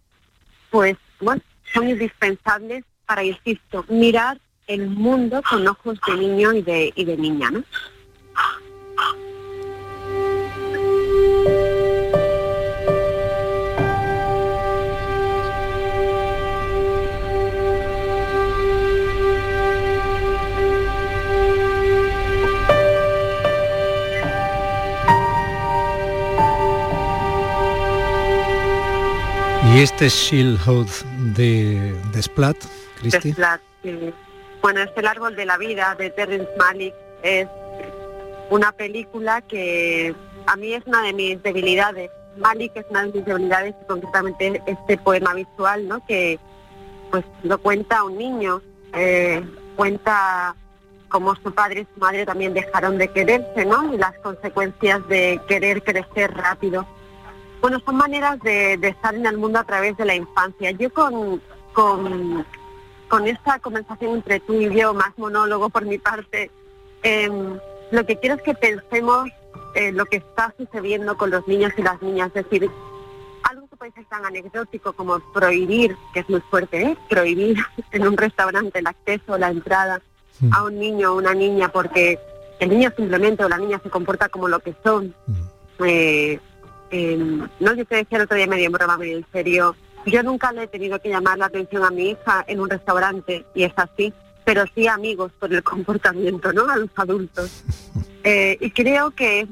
[0.72, 1.41] pues bueno,
[1.74, 7.17] son indispensables para, insisto, mirar el mundo con ojos de niño y de, y de
[7.17, 7.63] niña, ¿no?
[29.80, 30.89] Este Shieldhood
[31.38, 32.57] de, de Splat,
[32.99, 33.34] Cristi.
[34.61, 36.93] Bueno, es El árbol de la vida de Terrence Malick.
[37.23, 37.47] Es
[38.49, 40.13] una película que
[40.47, 42.11] a mí es una de mis debilidades.
[42.36, 46.05] Malick es una de mis debilidades y concretamente este poema visual, ¿no?
[46.05, 46.38] Que
[47.09, 48.61] pues lo cuenta un niño,
[48.91, 49.41] eh,
[49.77, 50.57] cuenta
[51.07, 53.93] cómo su padre y su madre también dejaron de quererse, ¿no?
[53.93, 56.86] Y las consecuencias de querer crecer rápido.
[57.62, 60.72] Bueno, son maneras de, de estar en el mundo a través de la infancia.
[60.72, 61.41] Yo con,
[61.74, 62.45] con,
[63.10, 66.51] con esta conversación entre tú y yo, más monólogo por mi parte,
[67.03, 67.60] em,
[67.91, 69.30] lo que quiero es que pensemos
[69.76, 72.28] eh, lo que está sucediendo con los niños y las niñas.
[72.34, 72.70] Es decir,
[73.43, 76.97] algo que puede ser tan anecdótico como prohibir, que es muy fuerte, ¿eh?
[77.10, 77.57] prohibir
[77.91, 80.01] en un restaurante el acceso, la entrada
[80.51, 82.18] a un niño o una niña porque
[82.60, 85.14] el niño simplemente o la niña se comporta como lo que son.
[85.86, 86.39] Eh,
[86.91, 89.75] eh, no, yo te decía el otro día medio en broma, medio en serio,
[90.05, 93.45] yo nunca le he tenido que llamar la atención a mi hija en un restaurante,
[93.53, 94.13] y es así,
[94.45, 96.69] pero sí amigos por el comportamiento, ¿no?
[96.69, 97.63] A los adultos.
[98.23, 99.47] Eh, y creo que es,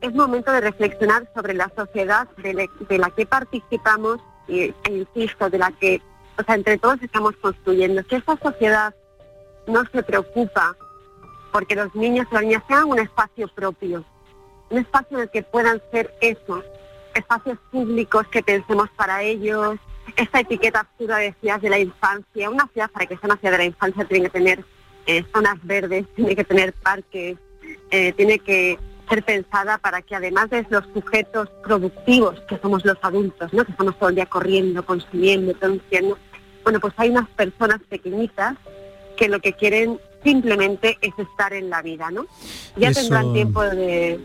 [0.00, 4.74] es momento de reflexionar sobre la sociedad de, le- de la que participamos y, e
[4.88, 6.00] insisto, de la que,
[6.38, 8.02] o sea, entre todos estamos construyendo.
[8.04, 8.94] Que esta sociedad
[9.66, 10.74] no se preocupa
[11.52, 14.04] porque los niños y las niñas tengan un espacio propio,
[14.70, 16.62] un espacio en el que puedan ser eso,
[17.18, 19.78] espacios públicos que pensemos para ellos,
[20.16, 23.52] esta etiqueta absurda de ciudad de la infancia, una ciudad para que sea una ciudad
[23.52, 24.64] de la infancia tiene que tener
[25.06, 27.36] eh, zonas verdes, tiene que tener parques,
[27.90, 32.96] eh, tiene que ser pensada para que además de los sujetos productivos que somos los
[33.02, 33.64] adultos, ¿no?
[33.64, 36.18] que estamos todo el día corriendo, consumiendo, produciendo,
[36.62, 38.56] bueno, pues hay unas personas pequeñitas
[39.16, 42.26] que lo que quieren simplemente es estar en la vida, ¿no?
[42.76, 44.20] Ya Eso- tendrán tiempo de,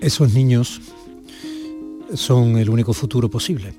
[0.00, 0.80] Esos niños
[2.14, 3.74] son el único futuro posible.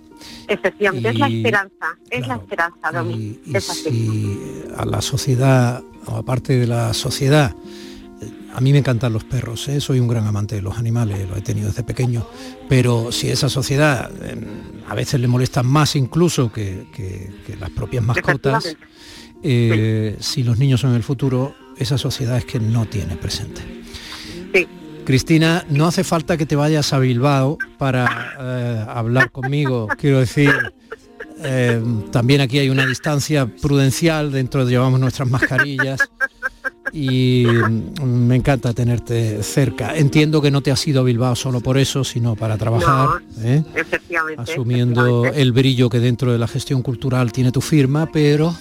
[0.47, 3.39] Efectivamente, es la Y- esperanza, es la esperanza, Domi.
[3.53, 3.89] es así.
[3.89, 7.53] Si a la sociedad, o aparte de la sociedad,
[8.55, 9.81] a mí me encantan los perros, ¿eh?
[9.81, 12.25] soy un gran amante de los animales, lo he tenido desde pequeño,
[12.69, 14.36] pero si esa sociedad eh,
[14.88, 18.75] a veces le molestan más incluso que, que- que las propias mascotas,
[19.41, 23.61] eh, si los niños son el futuro, esa sociedad es que no tiene presente.
[25.05, 29.87] Cristina, no hace falta que te vayas a Bilbao para eh, hablar conmigo.
[29.97, 30.51] Quiero decir,
[31.43, 31.81] eh,
[32.11, 35.99] también aquí hay una distancia prudencial, dentro llevamos nuestras mascarillas
[36.93, 39.97] y mm, me encanta tenerte cerca.
[39.97, 43.63] Entiendo que no te has ido a Bilbao solo por eso, sino para trabajar, ¿eh?
[43.75, 44.51] Efectivamente.
[44.51, 48.55] asumiendo el brillo que dentro de la gestión cultural tiene tu firma, pero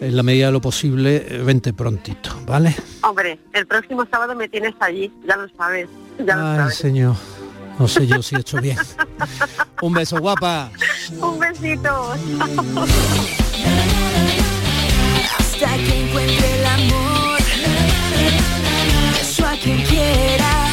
[0.00, 2.74] en la medida de lo posible, eh, vente prontito, ¿vale?
[3.02, 5.88] Hombre, el próximo sábado me tienes allí, ya lo sabes,
[6.18, 6.74] ya lo Ay, sabes.
[6.76, 7.16] señor,
[7.78, 8.76] no sé yo si he hecho bien.
[9.82, 10.70] Un beso, guapa.
[11.20, 12.12] Un besito.
[15.38, 17.38] Hasta que encuentre el amor,
[19.20, 20.67] eso a quien quiera.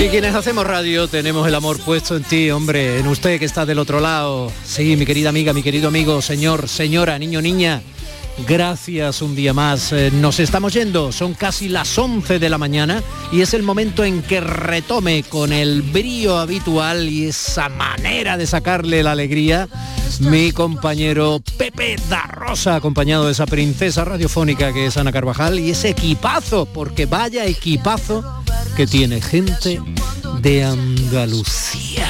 [0.00, 3.66] Y quienes hacemos radio tenemos el amor puesto en ti, hombre, en usted que está
[3.66, 4.52] del otro lado.
[4.64, 7.82] Sí, mi querida amiga, mi querido amigo, señor, señora, niño, niña,
[8.46, 9.92] Gracias un día más.
[9.92, 14.04] Eh, nos estamos yendo, son casi las 11 de la mañana y es el momento
[14.04, 19.68] en que retome con el brío habitual y esa manera de sacarle la alegría
[20.20, 25.70] mi compañero Pepe da Rosa, acompañado de esa princesa radiofónica que es Ana Carvajal y
[25.70, 28.24] ese equipazo, porque vaya equipazo
[28.78, 29.82] que tiene gente
[30.40, 32.06] de Andalucía.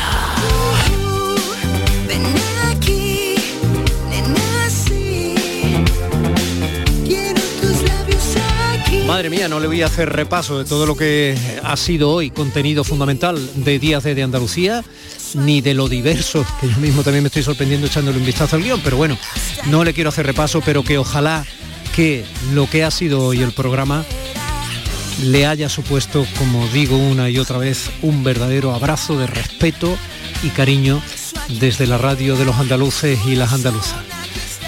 [9.06, 12.30] Madre mía, no le voy a hacer repaso de todo lo que ha sido hoy
[12.30, 14.84] contenido fundamental de Días de Andalucía,
[15.32, 18.62] ni de lo diverso, que yo mismo también me estoy sorprendiendo echándole un vistazo al
[18.62, 19.16] guion, pero bueno,
[19.68, 21.46] no le quiero hacer repaso, pero que ojalá
[21.96, 24.04] que lo que ha sido hoy el programa
[25.22, 29.96] le haya supuesto, como digo una y otra vez, un verdadero abrazo de respeto
[30.42, 31.02] y cariño
[31.60, 34.00] desde la radio de los andaluces y las andaluzas,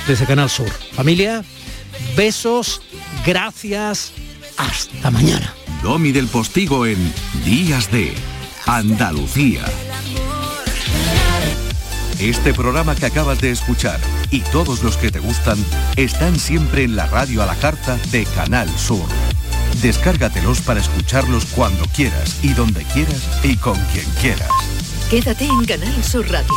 [0.06, 0.70] desde Canal Sur.
[0.92, 1.44] Familia,
[2.16, 2.82] besos,
[3.24, 4.12] gracias
[4.56, 5.54] hasta mañana.
[5.82, 7.12] Domi del Postigo en
[7.44, 8.12] Días de
[8.66, 9.64] Andalucía.
[12.18, 13.98] Este programa que acabas de escuchar
[14.30, 15.56] y todos los que te gustan
[15.96, 19.08] están siempre en la radio a la carta de Canal Sur.
[19.82, 24.50] Descárgatelos para escucharlos cuando quieras y donde quieras y con quien quieras.
[25.10, 26.54] Quédate en Canal Sur Radio,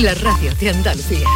[0.00, 1.28] la radio de Andalucía.